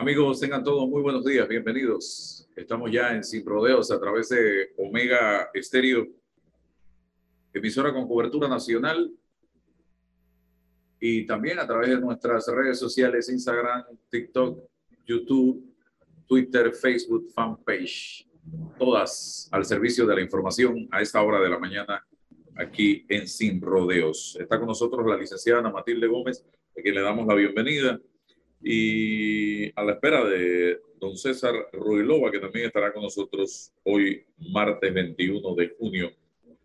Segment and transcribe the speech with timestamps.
[0.00, 2.48] Amigos, tengan todos muy buenos días, bienvenidos.
[2.54, 6.06] Estamos ya en Sin Rodeos a través de Omega Estéreo,
[7.52, 9.12] emisora con cobertura nacional
[11.00, 14.62] y también a través de nuestras redes sociales, Instagram, TikTok,
[15.04, 15.68] YouTube,
[16.28, 18.24] Twitter, Facebook, fanpage,
[18.78, 22.06] todas al servicio de la información a esta hora de la mañana
[22.54, 24.38] aquí en Sin Rodeos.
[24.38, 26.46] Está con nosotros la licenciada Ana Matilde Gómez,
[26.78, 28.00] a quien le damos la bienvenida
[28.60, 34.92] y a la espera de don César Ruilova, que también estará con nosotros hoy, martes
[34.92, 36.12] 21 de junio,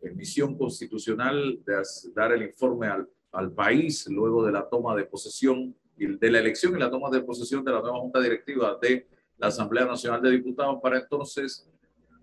[0.02, 1.82] eh, misión constitucional de
[2.14, 6.76] dar el informe al, al, país luego de la toma de posesión de la elección
[6.76, 9.08] y la toma de posesión de la nueva Junta Directiva de
[9.38, 11.68] la Asamblea Nacional de Diputados para entonces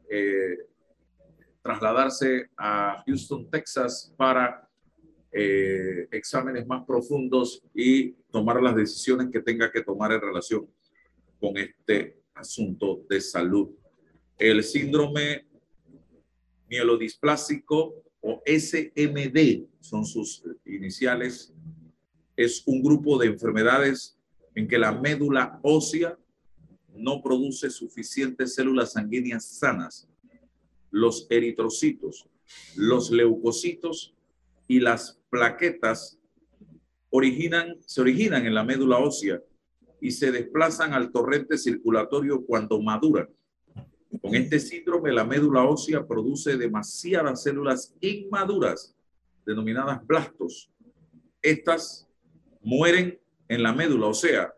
[0.09, 0.59] eh,
[1.63, 4.61] trasladarse a Houston, Texas para
[6.13, 10.69] exámenes más profundos y tomar las decisiones que tenga que tomar en relación
[11.41, 13.71] con este asunto de salud.
[14.39, 15.47] El síndrome
[16.69, 21.53] mielodisplásico o SMD son sus iniciales.
[22.37, 24.19] Es un grupo de enfermedades
[24.55, 26.19] en que la médula ósea
[26.95, 30.09] no produce suficientes células sanguíneas sanas.
[30.91, 32.27] Los eritrocitos,
[32.77, 34.15] los leucocitos
[34.69, 36.19] y las plaquetas
[37.87, 39.41] se originan en la médula ósea
[40.05, 43.27] y se desplazan al torrente circulatorio cuando maduran.
[44.21, 48.95] Con este síndrome, la médula ósea produce demasiadas células inmaduras,
[49.47, 50.71] denominadas blastos.
[51.41, 52.07] Estas
[52.61, 54.53] mueren en la médula, o sea,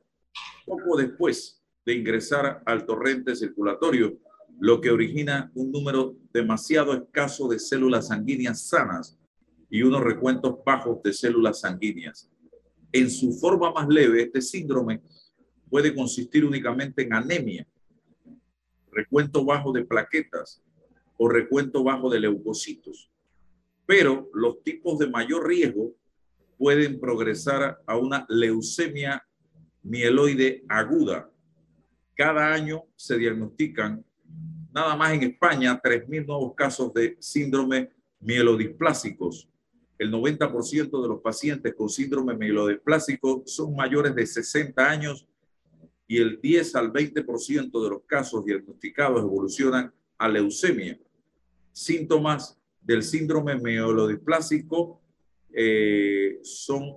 [0.64, 4.18] poco después de ingresar al torrente circulatorio,
[4.58, 9.16] lo que origina un número demasiado escaso de células sanguíneas sanas
[9.70, 12.28] y unos recuentos bajos de células sanguíneas.
[12.90, 15.02] En su forma más leve, este síndrome
[15.70, 17.66] puede consistir únicamente en anemia,
[18.92, 20.62] recuento bajo de plaquetas
[21.16, 23.10] o recuento bajo de leucocitos.
[23.84, 25.94] Pero los tipos de mayor riesgo
[26.58, 29.26] pueden progresar a una leucemia
[29.82, 31.30] mieloide aguda.
[32.14, 34.04] Cada año se diagnostican
[34.72, 37.90] nada más en España 3.000 nuevos casos de síndrome
[38.20, 39.48] mielodisplásicos.
[39.98, 45.26] El 90% de los pacientes con síndrome mielodisplásico son mayores de 60 años
[46.06, 50.98] y el 10 al 20% de los casos diagnosticados evolucionan a leucemia.
[51.72, 55.00] Síntomas del síndrome mielodisplásico
[55.52, 56.96] eh, son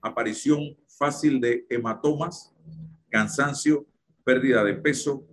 [0.00, 2.52] aparición fácil de hematomas,
[3.10, 3.86] cansancio,
[4.24, 5.26] pérdida de peso,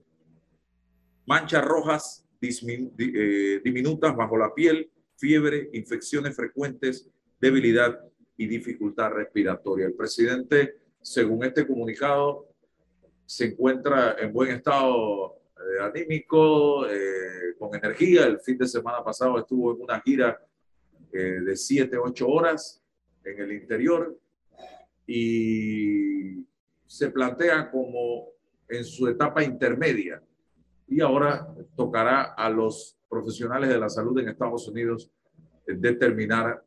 [1.26, 7.08] manchas rojas eh, diminutas bajo la piel, fiebre, infecciones frecuentes,
[7.40, 8.00] debilidad
[8.36, 9.86] y dificultad respiratoria.
[9.86, 12.48] El presidente según este comunicado,
[13.26, 18.26] se encuentra en buen estado eh, anímico, eh, con energía.
[18.26, 20.40] El fin de semana pasado estuvo en una gira
[21.12, 22.82] eh, de 7, 8 horas
[23.24, 24.18] en el interior
[25.08, 26.46] y
[26.86, 28.30] se plantea como
[28.68, 30.22] en su etapa intermedia.
[30.88, 35.10] Y ahora tocará a los profesionales de la salud en Estados Unidos
[35.66, 36.64] determinar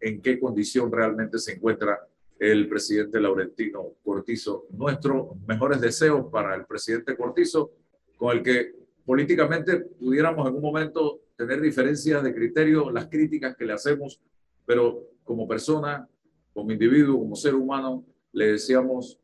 [0.00, 1.98] en qué condición realmente se encuentra
[2.38, 4.66] el presidente Laurentino Cortizo.
[4.70, 7.72] Nuestros mejores deseos para el presidente Cortizo,
[8.16, 8.74] con el que
[9.04, 14.20] políticamente pudiéramos en un momento tener diferencias de criterio, las críticas que le hacemos,
[14.64, 16.08] pero como persona,
[16.52, 19.18] como individuo, como ser humano, le deseamos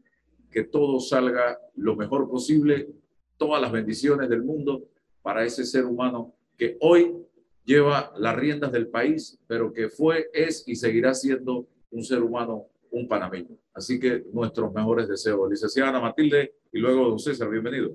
[0.50, 2.88] que todo salga lo mejor posible,
[3.36, 4.84] todas las bendiciones del mundo
[5.22, 7.14] para ese ser humano que hoy
[7.64, 12.66] lleva las riendas del país, pero que fue, es y seguirá siendo un ser humano,
[12.92, 13.56] un panameño.
[13.74, 15.50] Así que nuestros mejores deseos.
[15.50, 17.94] Licenciada Matilde y luego don César, bienvenido.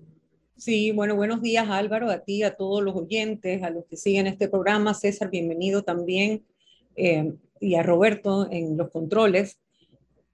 [0.58, 4.28] Sí, bueno, buenos días Álvaro, a ti, a todos los oyentes, a los que siguen
[4.28, 4.94] este programa.
[4.94, 6.44] César, bienvenido también.
[6.96, 9.60] Eh, y a Roberto en los controles.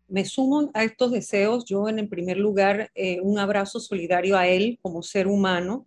[0.08, 1.66] Me sumo a estos deseos.
[1.66, 5.86] Yo, en el primer lugar, eh, un abrazo solidario a él como ser humano.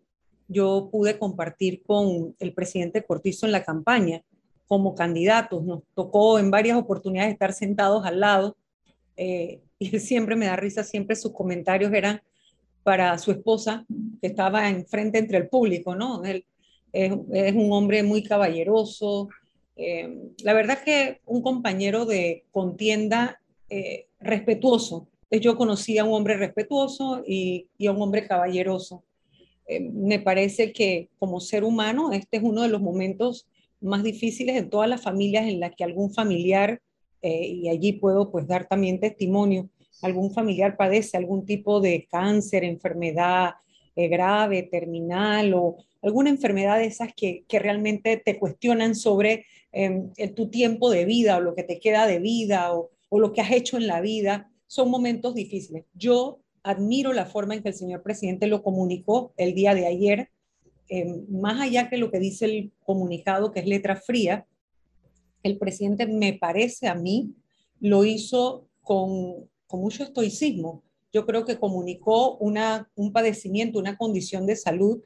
[0.49, 4.23] Yo pude compartir con el presidente Cortizo en la campaña
[4.67, 5.65] como candidatos.
[5.65, 8.57] Nos tocó en varias oportunidades estar sentados al lado.
[9.17, 12.23] Eh, y siempre me da risa, siempre sus comentarios eran
[12.83, 13.85] para su esposa,
[14.21, 16.25] que estaba enfrente entre el público, ¿no?
[16.25, 16.45] Él
[16.93, 19.29] es, un hombre muy caballeroso.
[19.77, 25.09] Eh, la verdad que un compañero de contienda eh, respetuoso.
[25.31, 29.05] Yo conocí a un hombre respetuoso y, a un hombre caballeroso.
[29.67, 33.47] Eh, me parece que como ser humano, este es uno de los momentos
[33.81, 36.81] más difíciles en todas las familias en las que algún familiar,
[37.23, 39.69] y allí puedo pues dar también testimonio,
[40.03, 43.55] algún familiar padece algún tipo de cáncer, enfermedad
[43.95, 50.49] eh, grave, terminal o alguna enfermedad de esas que, realmente te cuestionan sobre em, tu
[50.49, 53.79] tiempo de vida o lo que te queda de vida o, lo que has hecho
[53.79, 55.87] en la vida, son momentos difíciles.
[55.95, 60.29] Yo admiro la forma en que el señor presidente lo comunicó el día de ayer,
[60.89, 64.47] em, más allá que lo que dice el comunicado, que es letra fría,
[65.47, 67.35] el presidente me parece a mí
[67.81, 70.83] lo hizo con mucho estoicismo.
[71.13, 75.03] Yo creo que comunicó un padecimiento, una condición de salud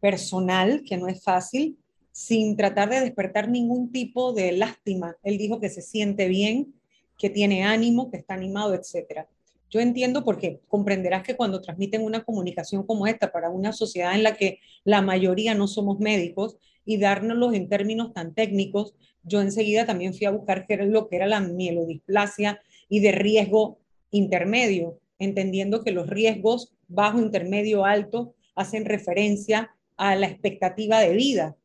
[0.00, 1.78] personal, que no es fácil,
[2.12, 5.16] sin tratar de despertar ningún tipo de lástima.
[5.22, 6.74] Él dijo que se siente bien,
[7.18, 9.26] que tiene ánimo, que está animado, etc.
[9.70, 14.22] Yo entiendo porque comprenderás que cuando transmiten una comunicación como esta para una sociedad en
[14.22, 16.56] la que la mayoría no somos médicos
[16.86, 18.94] y dárnoslos en términos tan técnicos,
[19.24, 23.80] yo enseguida también fui a buscar qué lo que era la mielodisplasia y de riesgo
[24.10, 31.56] intermedio, entendiendo que los riesgos bajo, intermedio, alto hacen referencia a la expectativa de vida.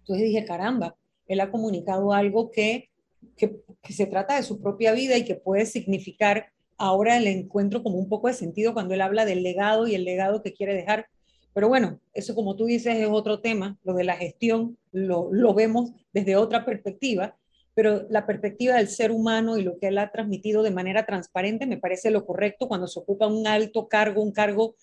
[0.00, 2.90] Entonces dije, caramba, él ha comunicado algo que,
[3.36, 3.62] que,
[3.92, 8.08] se trata de su propia vida y que puede significar ahora el encuentro como un
[8.08, 11.06] poco de sentido cuando él habla del legado y el legado que quiere dejar.
[11.52, 15.54] Pero bueno, eso como tú dices es otro tema, lo de la gestión lo, lo
[15.54, 17.36] vemos desde otra perspectiva
[17.74, 21.66] pero la perspectiva del ser humano y lo que él ha transmitido de manera transparente
[21.66, 24.74] me parece lo correcto cuando se ocupa un alto cargo, un cargo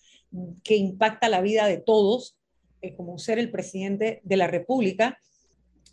[0.64, 2.36] que impacta la vida de todos,
[2.82, 5.20] eh, como ser el presidente de la República,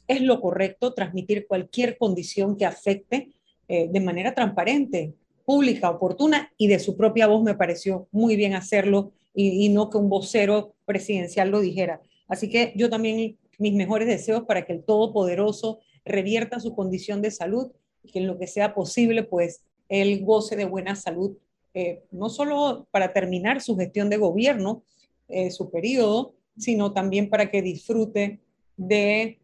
[0.07, 3.29] es lo correcto transmitir cualquier condición que afecte
[3.67, 5.13] eh, de manera transparente,
[5.45, 9.97] pública, oportuna y de su propia voz me pareció muy bien hacerlo y, no que
[9.97, 12.01] un vocero presidencial lo dijera.
[12.27, 17.31] Así que yo también mis mejores deseos para que el Todopoderoso revierta su condición de
[17.31, 17.71] salud
[18.03, 21.37] y que en lo que sea posible, pues él goce de buena salud,
[21.73, 24.83] eh, no solo para terminar su gestión de gobierno,
[25.27, 28.39] eh, su periodo, sino también para que disfrute
[28.77, 29.39] de,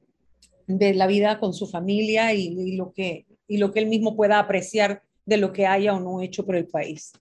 [0.68, 4.40] de la vida con su familia y, lo que, y lo que él mismo pueda
[4.40, 7.12] apreciar de lo que haya o no hecho por el país.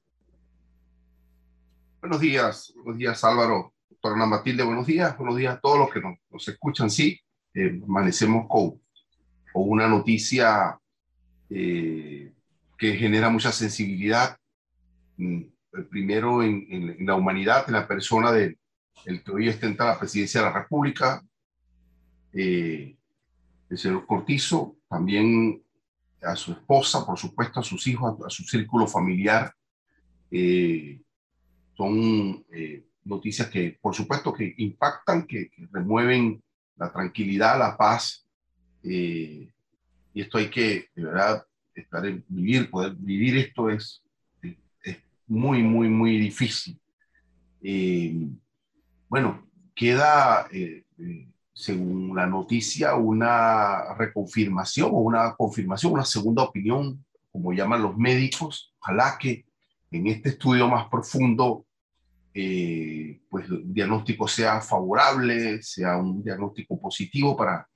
[2.01, 6.01] Buenos días, buenos días Álvaro, doctora Matilde, buenos días, buenos días a todos los que
[6.01, 6.91] nos, escuchan.
[6.91, 7.21] Sí,
[7.53, 8.81] eh, amanecemos con,
[9.53, 10.81] o una noticia
[11.51, 12.33] eh,
[12.79, 14.35] que genera mucha sensibilidad,
[15.19, 15.43] mm,
[15.91, 18.57] primero en, la humanidad, en la persona del
[19.05, 21.23] el que hoy ostenta la presidencia de la República,
[22.33, 22.97] eh,
[23.69, 25.63] el señor Cortizo, también
[26.23, 29.53] a su esposa, por supuesto, a sus hijos, a, su círculo familiar.
[30.31, 30.99] Eh,
[31.81, 32.45] son
[33.05, 36.43] noticias que, por supuesto, que impactan, que, remueven
[36.77, 38.27] la tranquilidad, la paz
[38.83, 39.51] eh,
[40.13, 44.03] y esto hay que, de verdad, estar en vivir, poder vivir esto es,
[44.43, 44.97] es
[45.27, 46.79] muy, muy, muy difícil.
[47.63, 48.29] Eh,
[49.09, 50.85] bueno, queda, eh,
[51.53, 58.75] según la noticia, una reconfirmación o una confirmación, una segunda opinión, como llaman los médicos.
[58.81, 59.47] Ojalá que
[59.91, 61.67] en este estudio más profundo
[62.33, 67.67] pues el diagnóstico sea favorable, sea un diagnóstico positivo para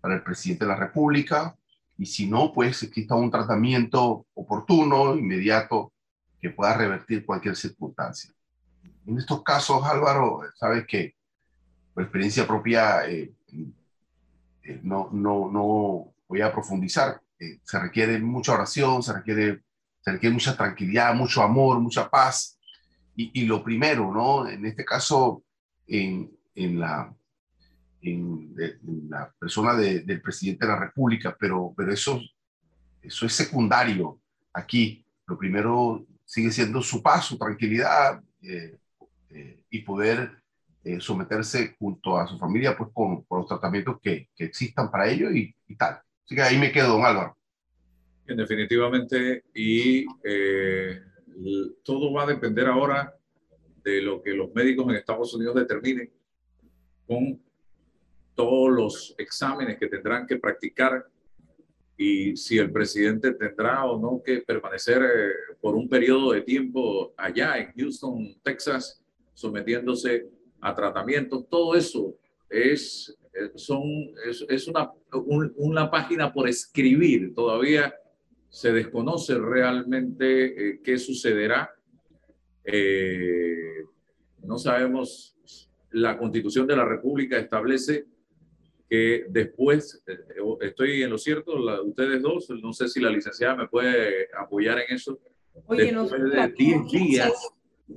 [0.00, 1.56] para el presidente de la República
[1.96, 5.92] y si no, pues exista un tratamiento oportuno, inmediato,
[6.40, 8.32] que pueda revertir cualquier circunstancia.
[9.06, 11.16] En estos casos, Álvaro, sabes que
[11.92, 13.32] por experiencia propia, eh,
[14.62, 19.62] eh, no, no, no voy a profundizar, eh, se requiere mucha oración, se requiere,
[20.00, 22.57] se requiere mucha tranquilidad, mucho amor, mucha paz.
[23.18, 24.48] Y, y lo primero, ¿no?
[24.48, 25.42] En este caso,
[25.88, 27.12] en, en la,
[28.00, 28.54] en,
[29.10, 32.20] la persona del presidente de la República, pero, pero eso,
[33.02, 34.20] eso es secundario
[34.52, 35.04] aquí.
[35.26, 38.78] Lo primero sigue siendo su paz, su tranquilidad eh,
[39.30, 40.40] eh, y poder
[40.84, 45.28] eh, someterse junto a su familia pues con, los tratamientos que, que, existan para ello
[45.32, 46.00] y, y, tal.
[46.24, 47.36] Así que ahí me quedo, don Álvaro.
[48.24, 50.06] Definitivamente, y
[51.82, 53.14] todo va a depender ahora
[53.84, 56.10] de lo que los médicos en Estados Unidos determinen
[57.06, 57.40] con
[58.34, 61.06] todos los exámenes que tendrán que practicar
[61.96, 67.12] y si el presidente tendrá o no que permanecer eh, por un periodo de tiempo
[67.16, 69.02] allá en Houston, Texas,
[69.34, 70.28] sometiéndose
[70.60, 72.14] a tratamientos, todo eso
[72.48, 73.82] es, eh, son,
[74.24, 74.92] es, una,
[75.56, 77.34] una página por escribir.
[77.34, 77.92] Todavía
[78.48, 81.74] se desconoce realmente eh, qué sucederá.
[84.42, 85.36] no sabemos,
[85.90, 88.06] la constitución de la República establece
[88.88, 90.18] que después, eh,
[90.62, 91.52] estoy en lo cierto,
[91.84, 95.18] ustedes dos, no sé si la licenciada me puede apoyar en eso.
[95.66, 97.32] Oye, no sé, de 10 días.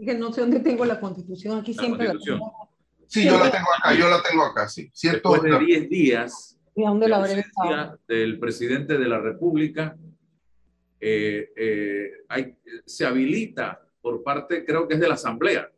[0.05, 2.69] Que no sé dónde tengo la constitución, aquí siempre la tengo.
[3.07, 4.89] Sí, yo la tengo acá, yo la tengo acá, sí.
[4.93, 5.31] ¿Cierto?
[5.31, 7.43] Después de 10 días ¿Y dónde la habré
[8.07, 9.97] del presidente de la República,
[11.01, 12.55] eh, eh, hay,
[12.85, 15.69] se habilita por parte, creo que es de la Asamblea,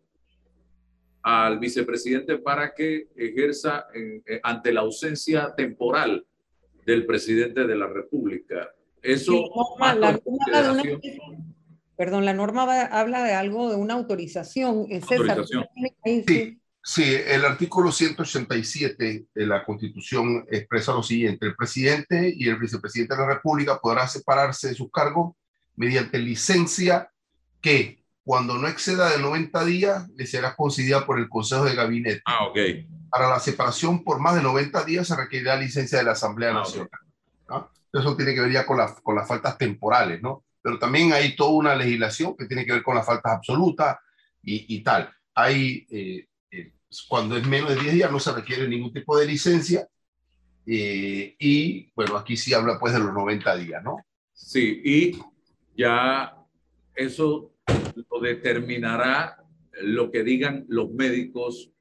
[1.22, 6.26] al vicepresidente para que ejerza eh, ante la ausencia temporal
[6.86, 8.76] del presidente de la República.
[9.02, 9.50] Eso.
[9.80, 10.20] la norma
[11.96, 14.88] perdón, la norma habla de algo de una autorización.
[14.92, 15.66] autorización.
[16.28, 22.58] Sí, sí, el artículo 187 de la Constitución expresa lo siguiente: el presidente y el
[22.58, 25.36] vicepresidente de la República podrán separarse de sus cargos
[25.76, 27.10] mediante licencia
[27.62, 32.22] que cuando no exceda de 90 días, le será concedida por el Consejo de Gabinete.
[32.26, 32.58] Ah, ok.
[33.10, 36.54] Para la separación por más de 90 días se requerirá licencia de la Asamblea ah,
[36.54, 36.90] Nacional.
[37.92, 40.44] Eso tiene que ver ya con, con las faltas temporales, ¿no?
[40.64, 43.98] Pero también hay toda una legislación que tiene que ver con las faltas absolutas
[44.42, 45.14] y, y tal.
[45.36, 46.28] Hay, eh,
[47.08, 49.88] cuando es menos de 10 días no se requiere ningún tipo de licencia.
[50.66, 53.98] Eh, y bueno, aquí sí habla pues de los 90 días, ¿no?
[54.34, 55.20] Sí, y
[55.76, 56.38] ya
[56.96, 57.52] eso
[58.10, 59.44] lo determinará
[59.82, 61.72] lo que digan los médicos.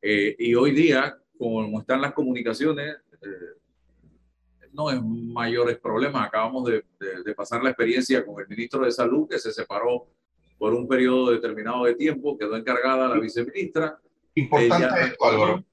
[0.00, 3.62] Eh, y hoy día, como están las comunicaciones, eh,
[4.72, 6.26] no es mayores problemas.
[6.26, 6.84] Acabamos de,
[7.24, 10.08] de, pasar la experiencia con el ministro de Salud, que se separó
[10.58, 14.00] por un periodo determinado de tiempo, quedó encargada la viceministra.
[14.34, 15.64] Importante esto, Álvaro.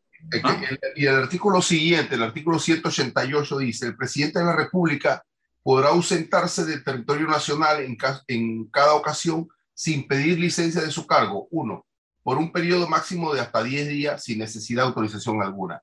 [0.44, 0.62] ¿Ah?
[0.98, 5.24] y el artículo siguiente, el artículo 188 dice, el presidente de la República
[5.63, 7.98] podrá ausentarse del territorio nacional en,
[8.28, 11.48] en cada ocasión sin pedir licencia de su cargo.
[11.51, 11.86] Uno,
[12.22, 15.82] por un periodo máximo de hasta 10 días sin necesidad de autorización alguna.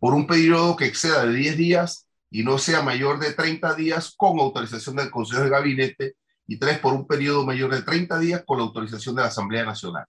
[0.00, 4.14] Por un periodo que exceda de 10 días y no sea mayor de 30 días
[4.16, 6.16] con autorización del Consejo de Gabinete.
[6.46, 9.64] Y tres, por un periodo mayor de 30 días con la autorización de la Asamblea
[9.64, 10.06] Nacional.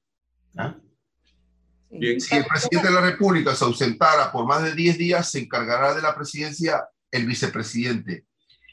[0.57, 0.75] ¿Ah?
[1.89, 5.95] Si el presidente de la República se ausentara por más de 10 días, se encargará
[5.95, 8.25] de la presidencia el vicepresidente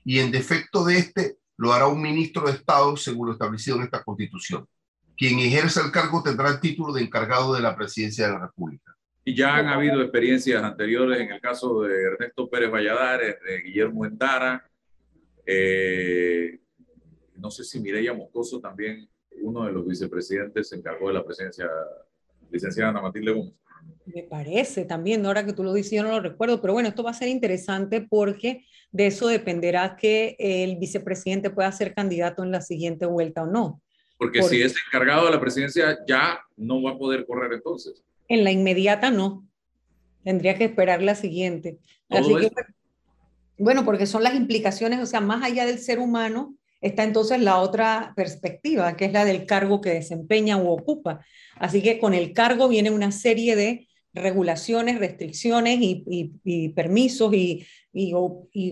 [0.04, 3.84] y en defecto de este lo hará un ministro de Estado según lo establecido en
[3.84, 4.66] esta constitución.
[5.16, 8.94] Quien ejerza el cargo tendrá el título de encargado de la presidencia de la República.
[9.24, 14.04] Y ya han habido experiencias anteriores en el caso de Ernesto Pérez Valladares, de Guillermo
[14.04, 14.70] Endara,
[15.46, 16.60] eh,
[17.36, 19.08] no sé si Mireya Moscoso también,
[19.42, 21.68] uno de los vicepresidentes, se encargó de la presidencia,
[22.50, 23.54] licenciada Ana Matilde Gómez.
[24.06, 27.02] Me parece también, ahora que tú lo dices, yo no lo recuerdo, pero bueno, esto
[27.02, 32.52] va a ser interesante porque de eso dependerá que el vicepresidente pueda ser candidato en
[32.52, 33.82] la siguiente vuelta o no.
[34.18, 38.02] Porque, si es encargado de la presidencia, ya no va a poder correr entonces.
[38.28, 39.46] En la inmediata no.
[40.24, 41.78] Tendría que esperar la siguiente.
[42.08, 42.50] Así que,
[43.58, 46.54] bueno, porque son las implicaciones, o sea, más allá del ser humano,
[46.86, 51.24] está entonces la otra perspectiva, que es la del cargo que desempeña o ocupa.
[51.56, 58.12] Así que con el cargo viene una serie de regulaciones, restricciones y, permisos y, y,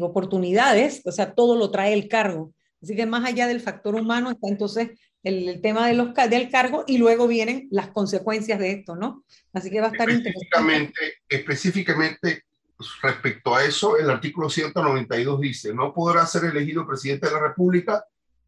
[0.01, 2.55] oportunidades, o sea, todo lo trae el cargo.
[2.83, 4.91] Así que más allá del factor humano está entonces
[5.23, 9.25] el, tema de los, del cargo y luego vienen las consecuencias de esto, ¿no?
[9.53, 12.43] Así que va a estar específicamente, Específicamente
[13.03, 18.05] respecto a eso, el artículo 192 dice, no podrá ser elegido presidente de la República,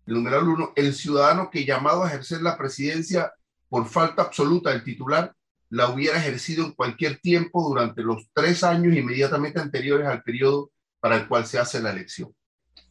[0.06, 3.32] el numeral 1, el ciudadano que llamado a ejercer la presidencia
[3.68, 5.34] por falta absoluta del titular
[5.70, 11.16] la hubiera ejercido en cualquier tiempo durante los tres años inmediatamente anteriores al periodo para
[11.16, 12.32] el cual se hace la elección.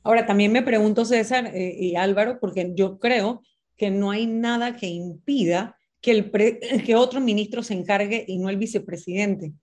[0.04, 3.42] Ahora, también me pregunto, César eh, y Álvaro, porque yo creo
[3.78, 8.50] que no hay nada que impida que, el que otro ministro se encargue y no
[8.50, 9.54] el vicepresidente.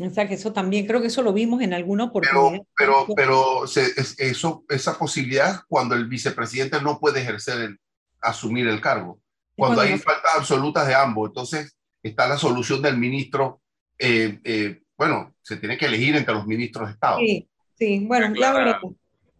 [0.00, 2.62] O sea, que eso también, creo que eso lo vimos en alguna oportunidad.
[2.76, 7.78] Pero, pero, pero eso, esa posibilidad cuando el vicepresidente no puede ejercer, el,
[8.20, 9.20] asumir el cargo.
[9.56, 11.28] Cuando, hay faltas absolutas de ambos.
[11.28, 13.60] Entonces, está la solución del ministro.
[13.98, 17.18] Eh, eh, bueno, se tiene que elegir entre los ministros de Estado.
[17.18, 18.80] Sí, sí, bueno, me aclara,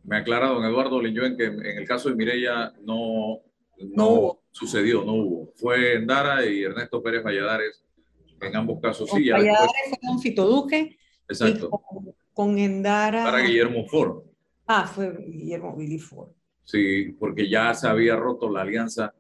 [0.05, 3.40] me aclara don Eduardo Liñón que en el caso de Mireya no,
[3.79, 5.52] no, sucedió, no hubo.
[5.57, 7.83] Fue Endara y Ernesto Pérez Valladares
[8.40, 9.11] en ambos casos.
[9.11, 10.99] Sí, Valladares fue con Fito Duque.
[11.28, 11.70] Exacto.
[12.32, 13.25] con, Endara.
[13.25, 14.25] Para Guillermo Ford.
[14.66, 16.30] Ah, fue Guillermo Billy Ford.
[16.64, 19.14] Sí, porque ya se había roto la alianza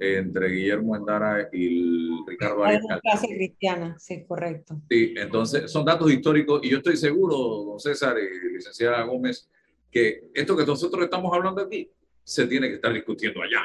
[0.00, 2.84] entre Guillermo Endara y Ricardo Arias.
[3.02, 4.80] clase cristiana, sí, correcto.
[4.88, 9.48] Sí, entonces son datos históricos y yo estoy seguro, don César y licenciada Gómez,
[9.90, 11.90] que esto que nosotros estamos hablando aquí
[12.22, 13.62] se tiene que estar discutiendo allá.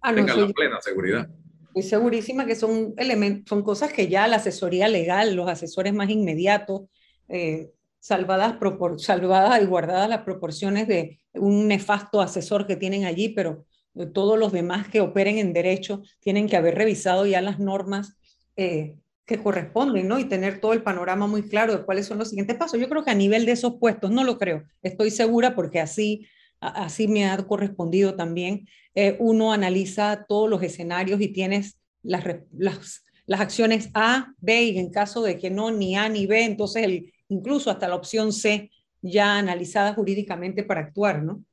[0.00, 1.28] Ah, Tenga la plena seguridad.
[1.74, 6.10] Estoy segurísima que son elementos, son cosas que ya la asesoría legal, los asesores más
[6.10, 6.82] inmediatos,
[7.28, 8.56] eh, salvadas,
[8.98, 13.64] salvadas y guardadas las proporciones de un nefasto asesor que tienen allí, pero
[14.12, 18.18] todos los demás que operen en derecho tienen que haber revisado ya las normas
[18.56, 20.18] eh, que corresponden, ¿no?
[20.18, 22.78] Y tener todo el panorama muy claro de cuáles son los siguientes pasos.
[22.78, 26.26] Yo creo que a nivel de esos puestos, no lo creo, estoy segura porque así,
[26.62, 28.68] así me ha correspondido también.
[28.94, 32.24] Eh, uno analiza todos los escenarios y tienes las,
[32.56, 36.44] las, las, acciones A, B y en caso de que no, ni A ni B,
[36.44, 41.44] entonces el, incluso hasta la opción C ya analizada jurídicamente para actuar, ¿no?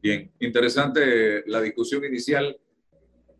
[0.00, 2.58] Bien, interesante la discusión inicial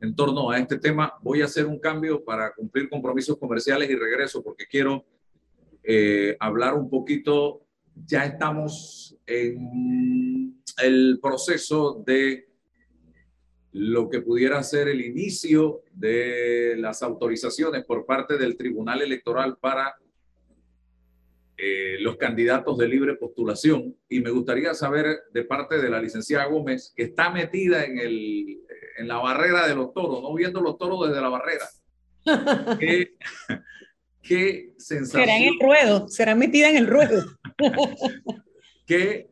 [0.00, 1.14] en torno a este tema.
[1.22, 5.04] Voy a hacer un cambio para cumplir compromisos comerciales y regreso porque quiero
[5.82, 7.62] eh, hablar un poquito.
[7.94, 12.48] Ya estamos en el proceso de
[13.72, 19.96] lo que pudiera ser el inicio de las autorizaciones por parte del Tribunal Electoral para
[21.56, 26.46] eh, los candidatos de libre postulación y me gustaría saber de parte de la licenciada
[26.46, 28.60] Gómez, que está metida en, el,
[28.98, 31.66] en la barrera de los toros, no viendo los toros desde la barrera.
[32.78, 33.14] ¿Qué,
[34.22, 35.24] qué sensación?
[35.24, 37.24] Será en el ruedo, será metida en el ruedo.
[38.86, 39.30] ¿Qué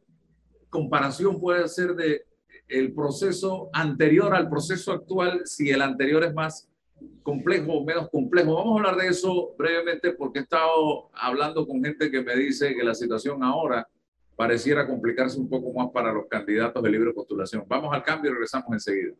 [0.68, 2.24] comparación puede hacer de
[2.70, 6.68] el proceso anterior al proceso actual si el anterior es más
[7.22, 8.54] complejo o menos complejo.
[8.54, 12.74] Vamos a hablar de eso brevemente porque he estado hablando con gente que me dice
[12.74, 13.88] que la situación ahora
[14.36, 17.64] pareciera complicarse un poco más para los candidatos de libre postulación.
[17.66, 19.14] Vamos al cambio y regresamos enseguida.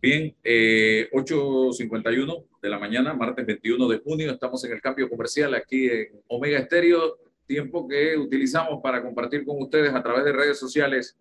[0.00, 5.54] Bien, 8.51 eh, de la mañana, martes 21 de junio, estamos en el cambio comercial
[5.54, 10.58] aquí en Omega Estéreo, tiempo que utilizamos para compartir con ustedes a través de redes
[10.58, 11.16] sociales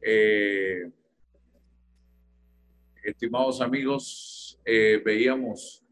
[0.00, 0.88] eh,
[3.02, 5.82] estimados amigos, eh, veíamos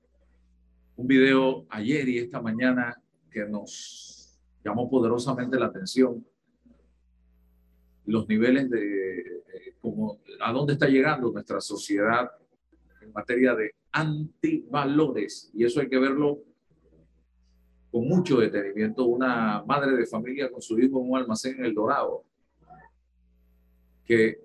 [0.97, 2.97] un video ayer y esta mañana
[3.29, 6.25] que nos llamó poderosamente la atención.
[8.07, 9.43] Los niveles de,
[10.41, 12.31] a dónde está llegando nuestra sociedad
[13.01, 15.51] en materia de antivalores.
[15.55, 16.43] Y eso hay que verlo
[17.91, 19.05] con mucho detenimiento.
[19.05, 22.25] Una madre de familia con su hijo en un almacén en El Dorado,
[24.05, 24.43] que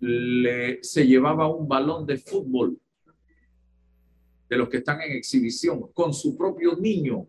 [0.00, 2.78] le, se llevaba un balón de fútbol
[4.48, 7.26] de los que están en exhibición con su propio niño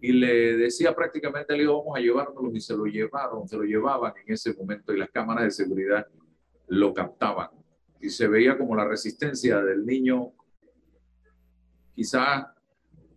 [0.00, 4.12] y le decía prácticamente le vamos a llevárnoslo y se lo llevaron, se lo llevaban
[4.24, 6.06] en ese momento y las cámaras de seguridad
[6.68, 7.50] lo captaban
[8.00, 10.32] y se veía como la resistencia del niño,
[11.94, 12.54] quizá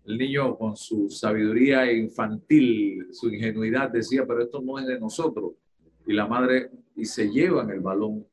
[0.05, 5.53] el niño con su sabiduría infantil, su ingenuidad decía, pero esto no es de nosotros.
[6.07, 8.25] Y la madre y se llevan el balón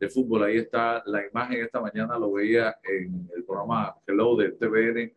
[0.00, 0.44] de fútbol.
[0.44, 5.12] Ahí está la imagen esta mañana, lo veía en el programa Hello de TVN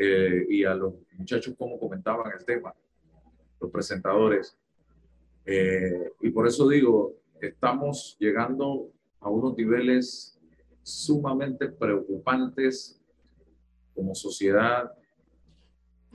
[0.00, 2.72] eh, y a los muchachos cómo comentaban el tema,
[3.60, 4.56] los presentadores.
[5.44, 10.38] Eh, y por eso digo, estamos llegando a unos niveles
[10.84, 13.02] sumamente preocupantes
[13.92, 14.92] como sociedad.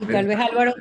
[0.00, 0.72] Y tal vez Álvaro,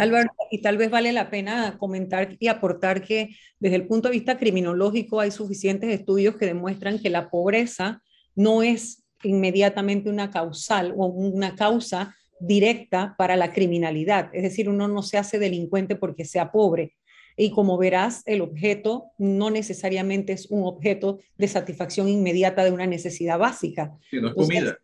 [0.00, 4.14] Álvaro, y tal vez vale la pena comentar y aportar que desde el punto de
[4.14, 8.02] vista criminológico hay suficientes estudios que demuestran que la pobreza
[8.34, 14.30] no es inmediatamente una causal o una causa directa para la criminalidad.
[14.32, 16.94] Es decir, uno no se hace delincuente porque sea pobre.
[17.36, 22.86] Y como verás, el objeto no necesariamente es un objeto de satisfacción inmediata de una
[22.86, 23.96] necesidad básica.
[24.10, 24.78] Sí, no es comida.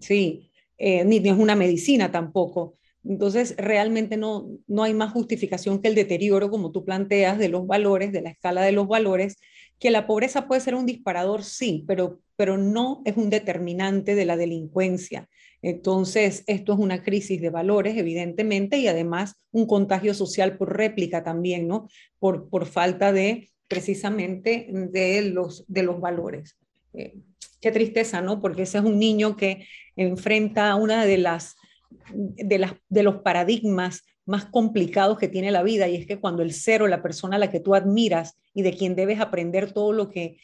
[0.00, 2.76] sí, eh, ni es una medicina tampoco.
[3.04, 7.66] Entonces, realmente no, no hay más justificación que el deterioro, como tú planteas, de los
[7.66, 9.38] valores, de la escala de los valores,
[9.78, 14.24] que la pobreza puede ser un disparador, sí, pero, pero no es un determinante de
[14.24, 15.28] la delincuencia.
[15.60, 21.22] Entonces, esto es una crisis de valores, evidentemente, y además un contagio social por réplica
[21.22, 21.88] también, ¿no?
[22.18, 26.56] Por, por falta de, precisamente, de los, de los valores.
[26.94, 27.14] Eh,
[27.60, 28.40] qué tristeza, ¿no?
[28.40, 31.56] Porque ese es un niño que enfrenta una de las
[32.12, 36.42] de, las, de los paradigmas más complicados que tiene la vida y es que cuando
[36.42, 39.92] el cero, la persona a la que tú admiras y de quien debes aprender todo
[39.92, 40.38] lo que,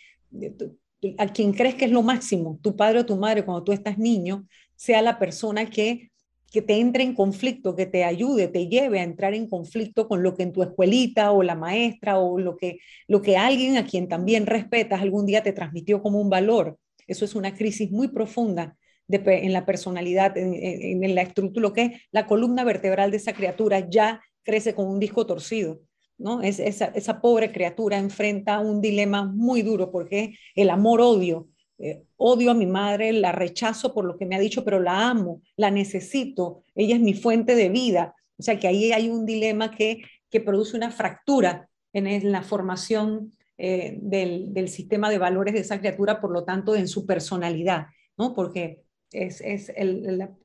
[1.18, 3.98] a quien crees que es lo máximo, tu padre o tu madre cuando tú estás
[3.98, 6.10] niño, sea la persona que,
[6.50, 10.22] que te entre en conflicto, que te ayude, te lleve a entrar en conflicto con
[10.22, 13.86] lo que en tu escuelita o la maestra o lo que, lo que alguien a
[13.86, 16.78] quien también respetas algún día te transmitió como un valor.
[17.06, 18.76] Eso es una crisis muy profunda
[19.08, 23.88] en la personalidad, en, la estructura, lo que es la columna vertebral de esa criatura
[23.88, 25.80] ya crece con un disco torcido.
[26.18, 26.42] ¿no?
[26.42, 31.48] Es, esa, esa pobre criatura enfrenta un dilema muy duro porque el amor-odio.
[31.80, 35.08] Eh, odio a mi madre, la rechazo por lo que me ha dicho, pero la
[35.08, 38.16] amo, la necesito, ella es mi fuente de vida.
[38.36, 43.32] O sea que ahí hay un dilema que, que produce una fractura en, la formación
[43.58, 47.86] eh, del, del, sistema de valores de esa criatura, por lo tanto, en su personalidad,
[48.16, 48.34] ¿no?
[48.34, 49.72] Porque es, es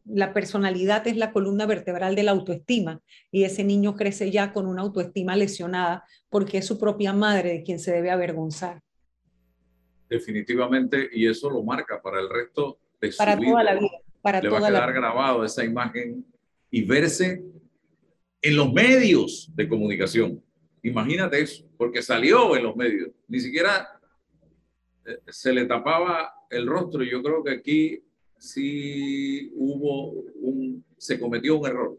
[0.06, 4.67] la, personalidad es la columna vertebral de la autoestima y ese niño crece ya con
[4.67, 8.82] una autoestima lesionada porque es su propia madre de quien se debe avergonzar.
[10.10, 14.41] Definitivamente, y eso lo marca para el resto de su para Toda la vida para
[14.41, 16.26] Le va a quedar grabado esa imagen
[16.71, 17.43] y verse
[18.41, 20.41] en los medios de comunicación.
[20.82, 23.10] Imagínate eso, porque salió en los medios.
[23.28, 23.99] Ni siquiera
[25.06, 27.04] eh, se le tapaba el rostro.
[27.04, 28.04] Yo creo que aquí
[28.44, 31.98] sí hubo un, se cometió un error.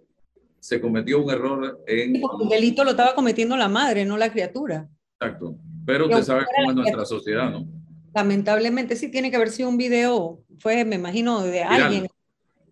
[0.61, 2.17] Se cometió un error en...
[2.17, 4.89] el delito lo estaba cometiendo la madre, no la criatura.
[5.19, 5.57] Exacto.
[5.87, 7.67] Pero usted sabe cómo es nuestra sociedad, ¿no?
[8.15, 12.09] Lamentablemente sí tiene que haber sido un video, fue, me imagino, de alguien.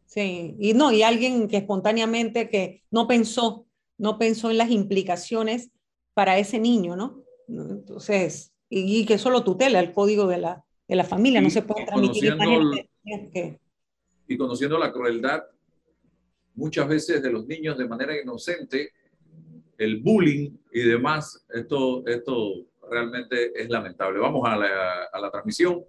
[0.07, 3.67] Sí, y no, y alguien que espontáneamente que no pensó,
[3.99, 5.71] no pensó en las implicaciones
[6.15, 7.25] para ese niño, ¿no?
[7.49, 11.63] Entonces, y, que eso lo tutela el código de la, de la familia, no se
[11.63, 12.37] puede transmitir
[14.27, 15.45] y conociendo la crueldad
[16.55, 18.93] muchas veces de los niños de manera inocente,
[19.79, 24.19] el bullying y demás, esto, esto realmente es lamentable.
[24.19, 25.85] Vamos a la, a la transmisión.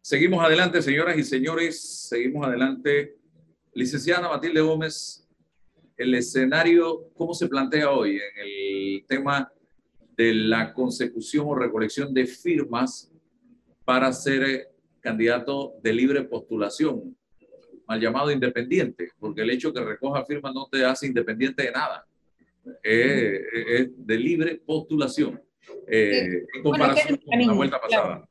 [0.00, 3.16] Seguimos adelante, señoras y señores, seguimos adelante.
[3.72, 5.26] Licenciada Matilde Gómez,
[5.96, 9.52] el escenario, ¿cómo se plantea hoy en el tema
[10.16, 13.12] de la consecución o recolección de firmas
[13.84, 17.16] para ser candidato de libre postulación?
[17.86, 22.06] Mal llamado independiente, porque el hecho que recoja firmas no te hace independiente de nada.
[22.82, 25.40] Es, de libre postulación.
[25.86, 28.28] Eh, en comparación con la vuelta pasada.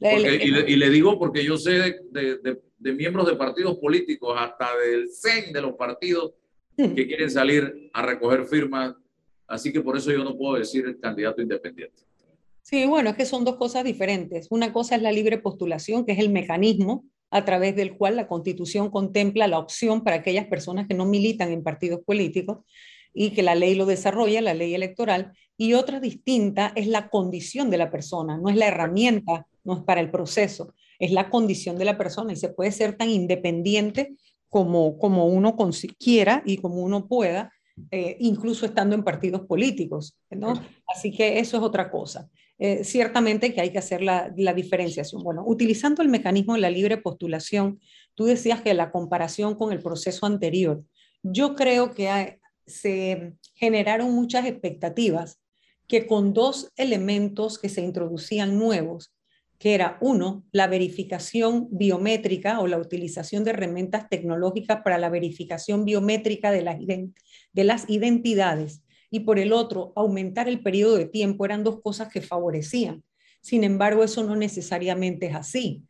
[0.00, 2.38] y, le, digo porque yo sé de,
[2.78, 6.34] de, miembros de partidos políticos, hasta del CEN de los partidos,
[6.76, 8.94] que quieren salir a recoger firmas.
[9.48, 12.02] Así que por eso yo no puedo decir el candidato independiente.
[12.62, 14.48] Sí, bueno, es que son dos cosas diferentes.
[14.50, 18.28] Una cosa es la libre postulación, que es el mecanismo a través del cual la
[18.28, 22.58] Constitución contempla la opción para aquellas personas que no militan en partidos políticos
[23.12, 27.70] y que la ley lo desarrolla, la ley electoral, y otra distinta es la condición
[27.70, 31.78] de la persona, no es la herramienta, no es para el proceso, es la condición
[31.78, 34.14] de la persona y se puede ser tan independiente
[34.48, 35.56] como, como uno
[35.98, 37.52] quiera y como uno pueda,
[37.90, 40.16] eh, incluso estando en partidos políticos.
[40.30, 40.54] ¿no?
[40.86, 42.28] Así que eso es otra cosa.
[42.58, 45.22] Eh, ciertamente que hay que hacer la, diferenciación.
[45.22, 47.80] Bueno, utilizando el mecanismo de la libre postulación,
[48.14, 50.82] tú decías que la comparación con el proceso anterior,
[51.22, 55.38] yo creo que se generaron muchas expectativas
[55.86, 59.14] que con dos elementos que se introducían nuevos,
[59.58, 65.84] que era uno, la verificación biométrica o la utilización de herramientas tecnológicas para la verificación
[65.84, 71.80] biométrica de las identidades y por el otro, aumentar el periodo de tiempo eran dos
[71.80, 73.04] cosas que favorecían.
[73.40, 75.84] Sin embargo, eso no necesariamente es así,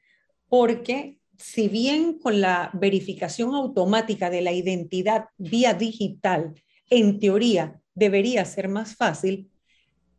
[0.48, 6.54] porque si bien con la verificación automática de la identidad vía digital,
[6.90, 9.50] en teoría debería ser más fácil,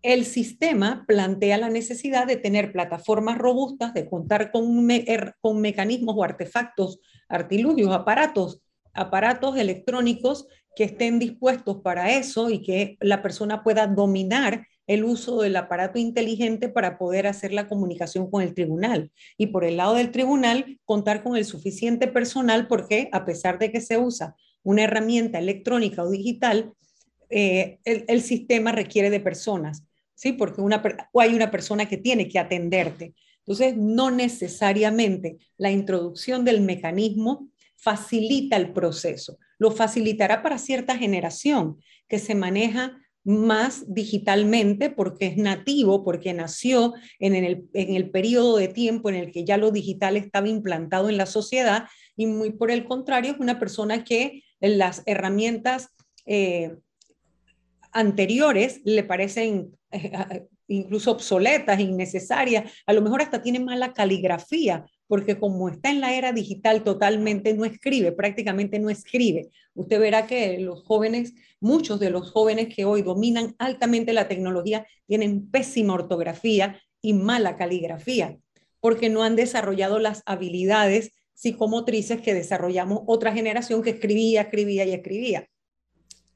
[0.04, 6.16] el sistema plantea la necesidad de tener plataformas robustas, de contar con, er, con mecanismos
[6.18, 8.62] o artefactos, artilugios, aparatos,
[8.94, 15.42] aparatos electrónicos que estén dispuestos para eso y que la persona pueda dominar el uso
[15.42, 19.12] del aparato inteligente para poder hacer la comunicación con el tribunal.
[19.40, 23.72] Y por el lado del tribunal, contar con el suficiente personal porque a pesar de
[23.72, 26.72] que se usa una herramienta electrónica o digital,
[27.32, 30.32] eh, el, sistema requiere de personas, ¿sí?
[30.32, 33.16] Porque una, o hay una persona que tiene que atenderte.
[33.40, 41.78] Entonces, no necesariamente la introducción del mecanismo facilita el proceso, lo facilitará para cierta generación
[42.08, 48.56] que se maneja más digitalmente porque es nativo, porque nació en el, en el periodo
[48.56, 52.52] de tiempo en el que ya lo digital estaba implantado en la sociedad y muy
[52.52, 55.90] por el contrario es una persona que las herramientas
[56.26, 56.78] eh,
[57.92, 65.40] anteriores le parecen eh, incluso obsoletas, innecesarias, a lo mejor hasta tiene mala caligrafía, porque
[65.40, 69.50] como está en la era digital totalmente no escribe, prácticamente no escribe.
[69.74, 74.86] Usted verá que los jóvenes, muchos de los jóvenes que hoy dominan altamente la tecnología,
[75.08, 78.38] tienen pésima ortografía y mala caligrafía,
[78.80, 84.92] porque no han desarrollado las habilidades psicomotrices que desarrollamos otra generación que escribía, escribía y
[84.92, 85.48] escribía.